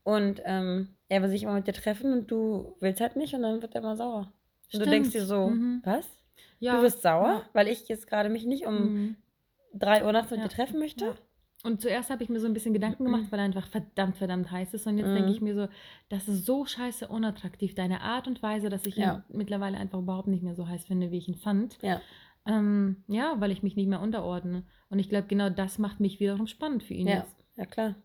Und 0.04 0.40
ähm, 0.44 0.88
er 1.08 1.22
will 1.22 1.28
sich 1.28 1.42
immer 1.42 1.54
mit 1.54 1.66
dir 1.66 1.72
treffen 1.74 2.12
und 2.12 2.30
du 2.30 2.74
willst 2.80 3.00
halt 3.00 3.16
nicht 3.16 3.34
und 3.34 3.42
dann 3.42 3.60
wird 3.60 3.74
er 3.74 3.82
immer 3.82 3.96
sauer. 3.96 4.18
Und 4.20 4.68
Stimmt. 4.68 4.86
du 4.86 4.90
denkst 4.90 5.10
dir 5.12 5.24
so, 5.24 5.48
Mhm. 5.48 5.80
was? 5.84 6.06
Ja, 6.60 6.76
Du 6.76 6.82
wirst 6.82 7.02
sauer, 7.02 7.26
ja. 7.28 7.42
weil 7.52 7.68
ich 7.68 7.86
jetzt 7.88 8.06
gerade 8.06 8.28
mich 8.28 8.44
nicht 8.44 8.66
um 8.66 8.74
Mhm. 8.74 9.16
3 9.74 10.04
Uhr 10.04 10.12
nachts 10.12 10.30
mit 10.30 10.40
Ja. 10.40 10.46
dir 10.48 10.54
treffen 10.54 10.78
möchte? 10.78 11.04
Ja. 11.04 11.14
Und 11.64 11.80
zuerst 11.80 12.08
habe 12.10 12.22
ich 12.22 12.28
mir 12.28 12.38
so 12.38 12.46
ein 12.46 12.52
bisschen 12.54 12.72
Gedanken 12.72 13.04
gemacht, 13.04 13.24
weil 13.30 13.40
er 13.40 13.44
einfach 13.44 13.66
verdammt, 13.66 14.16
verdammt 14.16 14.50
heiß 14.50 14.74
ist. 14.74 14.86
Und 14.86 14.96
jetzt 14.96 15.08
Mhm. 15.08 15.14
denke 15.14 15.32
ich 15.32 15.40
mir 15.40 15.54
so, 15.56 15.68
das 16.08 16.28
ist 16.28 16.46
so 16.46 16.64
scheiße 16.64 17.08
unattraktiv. 17.08 17.74
Deine 17.74 18.00
Art 18.02 18.28
und 18.28 18.42
Weise, 18.44 18.68
dass 18.68 18.86
ich 18.86 18.96
Ja. 18.96 19.24
ihn 19.30 19.36
mittlerweile 19.36 19.76
einfach 19.76 19.98
überhaupt 19.98 20.28
nicht 20.28 20.44
mehr 20.44 20.54
so 20.54 20.68
heiß 20.68 20.86
finde, 20.86 21.10
wie 21.10 21.18
ich 21.18 21.26
ihn 21.28 21.34
fand. 21.34 21.76
Ja. 21.82 22.00
Ähm, 22.46 23.02
ja, 23.08 23.34
weil 23.40 23.50
ich 23.50 23.64
mich 23.64 23.74
nicht 23.74 23.88
mehr 23.88 24.00
unterordne. 24.00 24.62
Und 24.88 25.00
ich 25.00 25.08
glaube, 25.08 25.26
genau 25.26 25.50
das 25.50 25.78
macht 25.78 25.98
mich 25.98 26.20
wiederum 26.20 26.46
spannend 26.46 26.84
für 26.84 26.94
ihn 26.94 27.08
Ja. 27.08 27.16
jetzt. 27.18 27.44
Ja, 27.56 27.66
klar. 27.66 27.96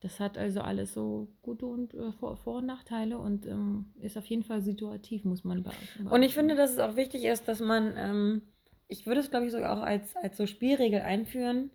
Das 0.00 0.18
hat 0.20 0.36
also 0.36 0.60
alles 0.60 0.92
so 0.92 1.28
gute 1.40 1.64
und 1.66 1.94
äh, 1.94 2.12
Vor-, 2.12 2.36
Vor 2.36 2.56
und 2.56 2.66
Nachteile 2.66 3.16
und 3.18 3.46
ähm, 3.46 3.86
ist 4.00 4.18
auf 4.18 4.26
jeden 4.26 4.42
Fall 4.42 4.60
situativ, 4.62 5.24
muss 5.24 5.44
man 5.44 5.62
beachten. 5.62 6.08
Und 6.08 6.22
ich 6.24 6.34
finde, 6.34 6.56
dass 6.56 6.72
es 6.72 6.78
auch 6.78 6.96
wichtig 6.96 7.24
ist, 7.24 7.46
dass 7.48 7.60
man, 7.60 7.94
ähm, 7.96 8.42
ich 8.88 9.06
würde 9.06 9.20
es 9.20 9.30
glaube 9.30 9.46
ich 9.46 9.52
sogar 9.52 9.76
auch 9.76 9.82
als, 9.82 10.14
als 10.16 10.36
so 10.36 10.46
Spielregel 10.46 11.00
einführen, 11.00 11.70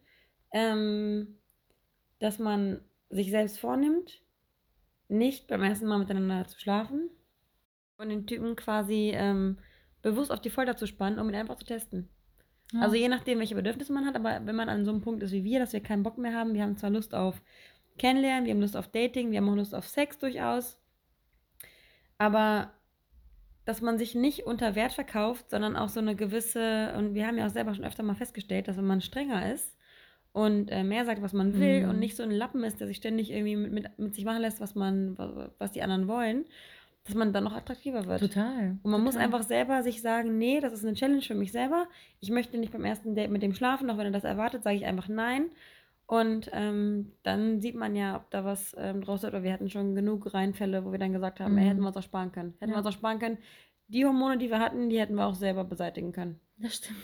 ähm, 0.54 1.38
dass 2.20 2.40
man 2.40 2.82
sich 3.10 3.32
selbst 3.32 3.60
vornimmt, 3.60 4.22
nicht 5.08 5.48
beim 5.48 5.64
ersten 5.64 5.88
Mal 5.88 6.00
miteinander 6.00 6.48
zu 6.48 6.60
schlafen 6.60 7.10
und 7.98 8.10
den 8.10 8.28
Typen 8.28 8.56
quasi 8.56 9.12
ähm, 9.14 9.58
bewusst 10.02 10.32
auf 10.32 10.42
die 10.42 10.50
Folter 10.50 10.78
zu 10.78 10.86
spannen, 10.86 11.20
um 11.20 11.30
ihn 11.30 11.36
einfach 11.36 11.58
zu 11.58 11.66
testen. 11.66 12.10
Ja. 12.72 12.82
Also 12.82 12.96
je 12.96 13.08
nachdem, 13.08 13.40
welche 13.40 13.56
Bedürfnisse 13.56 13.92
man 13.92 14.06
hat, 14.06 14.16
aber 14.16 14.42
wenn 14.46 14.56
man 14.56 14.70
an 14.70 14.86
so 14.86 14.92
einem 14.92 15.02
Punkt 15.02 15.24
ist 15.24 15.32
wie 15.32 15.44
wir, 15.44 15.60
dass 15.60 15.74
wir 15.74 15.82
keinen 15.82 16.04
Bock 16.04 16.18
mehr 16.18 16.34
haben, 16.34 16.54
wir 16.54 16.62
haben 16.62 16.78
zwar 16.78 16.92
Lust 16.92 17.16
auf 17.16 17.42
Kennenlernen, 17.98 18.46
wir 18.46 18.54
haben 18.54 18.62
Lust 18.62 18.78
auf 18.78 18.88
Dating, 18.88 19.32
wir 19.32 19.40
haben 19.40 19.50
auch 19.50 19.56
Lust 19.56 19.74
auf 19.74 19.88
Sex 19.88 20.20
durchaus, 20.20 20.80
aber 22.18 22.72
dass 23.70 23.82
man 23.82 24.00
sich 24.00 24.16
nicht 24.16 24.48
unter 24.48 24.74
Wert 24.74 24.94
verkauft, 24.94 25.52
sondern 25.52 25.76
auch 25.76 25.90
so 25.90 26.00
eine 26.00 26.16
gewisse, 26.16 26.92
und 26.98 27.14
wir 27.14 27.28
haben 27.28 27.38
ja 27.38 27.46
auch 27.46 27.52
selber 27.52 27.76
schon 27.76 27.86
öfter 27.86 28.02
mal 28.02 28.16
festgestellt, 28.16 28.68
dass 28.68 28.78
wenn 28.78 28.88
man 28.88 29.00
strenger 29.00 29.54
ist 29.54 29.78
und 30.34 30.72
äh, 30.72 30.84
mehr 30.84 31.06
sagt, 31.06 31.22
was 31.22 31.34
man 31.34 31.60
will 31.60 31.84
Mhm. 31.84 31.90
und 31.90 32.00
nicht 32.00 32.16
so 32.16 32.24
ein 32.24 32.32
Lappen 32.32 32.64
ist, 32.64 32.80
der 32.80 32.88
sich 32.88 32.98
ständig 32.98 33.30
irgendwie 33.30 33.56
mit, 33.56 33.72
mit, 33.72 34.00
mit 34.00 34.16
sich 34.16 34.26
machen 34.26 34.42
lässt, 34.42 34.60
was 34.60 34.74
man, 34.74 35.16
was 35.60 35.72
die 35.72 35.84
anderen 35.84 36.08
wollen, 36.08 36.46
dass 37.06 37.14
man 37.14 37.32
dann 37.32 37.44
noch 37.44 37.54
attraktiver 37.56 38.08
wird. 38.08 38.22
Total. 38.22 38.78
Und 38.82 38.90
man 38.90 39.04
muss 39.04 39.14
total. 39.14 39.26
einfach 39.28 39.44
selber 39.44 39.84
sich 39.84 40.02
sagen, 40.02 40.40
nee, 40.40 40.60
das 40.62 40.74
ist 40.74 40.84
eine 40.84 40.96
Challenge 40.96 41.22
für 41.22 41.36
mich 41.36 41.52
selber. 41.52 41.88
Ich 42.22 42.32
möchte 42.32 42.58
nicht 42.58 42.74
beim 42.74 42.86
ersten 42.86 43.14
Date 43.14 43.30
mit 43.30 43.44
dem 43.44 43.54
schlafen, 43.54 43.88
auch 43.92 43.98
wenn 43.98 44.08
er 44.08 44.12
das 44.12 44.24
erwartet, 44.24 44.64
sage 44.64 44.78
ich 44.78 44.86
einfach 44.86 45.10
nein. 45.10 45.52
Und 46.10 46.50
ähm, 46.54 47.12
dann 47.22 47.62
sieht 47.62 47.76
man 47.76 47.96
ja, 47.96 48.16
ob 48.16 48.32
da 48.32 48.44
was 48.44 48.76
ähm, 48.80 49.02
draus 49.02 49.22
wird. 49.22 49.32
Weil 49.34 49.44
wir 49.44 49.54
hatten 49.54 49.70
schon 49.70 49.94
genug 49.94 50.34
Reinfälle, 50.34 50.84
wo 50.84 50.92
wir 50.92 50.98
dann 50.98 51.14
gesagt 51.14 51.40
haben, 51.40 51.56
ey, 51.56 51.66
Mhm. 51.66 51.68
hätten 51.70 51.82
wir 51.82 51.88
uns 51.90 51.98
auch 51.98 52.02
sparen 52.04 52.32
können. 52.32 52.56
Hätten 52.60 52.72
Ja. 52.72 52.78
wir 52.78 52.78
uns 52.80 52.88
auch 52.88 52.98
sparen 52.98 53.20
können. 53.20 53.38
Die 53.90 54.04
Hormone, 54.06 54.40
die 54.40 54.50
wir 54.50 54.60
hatten, 54.60 54.90
die 54.90 55.00
hätten 55.00 55.14
wir 55.14 55.28
auch 55.28 55.36
selber 55.36 55.64
beseitigen 55.66 56.12
können. 56.12 56.40
Das 56.58 56.78
stimmt. 56.78 56.98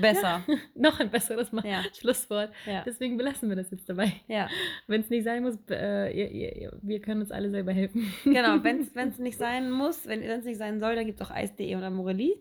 Besser. 0.00 0.42
Noch 0.74 0.98
ein 0.98 1.10
besseres 1.10 1.52
Mal. 1.52 1.64
Ja. 1.64 1.82
Schlusswort. 1.96 2.50
Ja. 2.66 2.82
Deswegen 2.84 3.16
belassen 3.16 3.48
wir 3.50 3.56
das 3.56 3.70
jetzt 3.70 3.88
dabei. 3.88 4.12
Ja. 4.26 4.48
Wenn 4.88 5.00
es 5.02 5.10
nicht 5.10 5.22
sein 5.24 5.44
muss, 5.44 5.56
äh, 5.70 6.10
ihr, 6.10 6.28
ihr, 6.32 6.56
ihr, 6.56 6.78
wir 6.82 7.00
können 7.00 7.20
uns 7.20 7.30
alle 7.30 7.50
selber 7.50 7.70
helfen. 7.72 8.12
Genau, 8.24 8.56
wenn 8.64 8.80
es 8.80 9.18
nicht 9.20 9.38
sein 9.38 9.70
muss, 9.70 10.08
wenn 10.08 10.22
es 10.22 10.44
nicht 10.44 10.58
sein 10.58 10.80
soll, 10.80 10.96
dann 10.96 11.06
gibt 11.06 11.20
es 11.20 11.26
auch 11.26 11.30
Eis.de 11.32 11.72
und 11.76 11.84
Amorelie. 11.84 12.34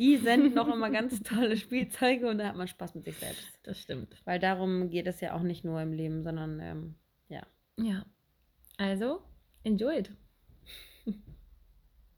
Die 0.00 0.16
senden 0.16 0.54
noch 0.54 0.66
immer 0.72 0.88
ganz 0.88 1.22
tolle 1.22 1.58
Spielzeuge 1.58 2.26
und 2.26 2.38
da 2.38 2.48
hat 2.48 2.56
man 2.56 2.66
Spaß 2.66 2.94
mit 2.94 3.04
sich 3.04 3.18
selbst. 3.18 3.46
Das 3.64 3.78
stimmt. 3.78 4.16
Weil 4.24 4.38
darum 4.38 4.88
geht 4.88 5.06
es 5.06 5.20
ja 5.20 5.34
auch 5.34 5.42
nicht 5.42 5.62
nur 5.62 5.78
im 5.82 5.92
Leben, 5.92 6.22
sondern 6.22 6.58
ähm, 6.58 6.94
ja. 7.28 7.42
Ja. 7.76 8.06
Also, 8.78 9.20
enjoy 9.62 9.98
it. 9.98 10.10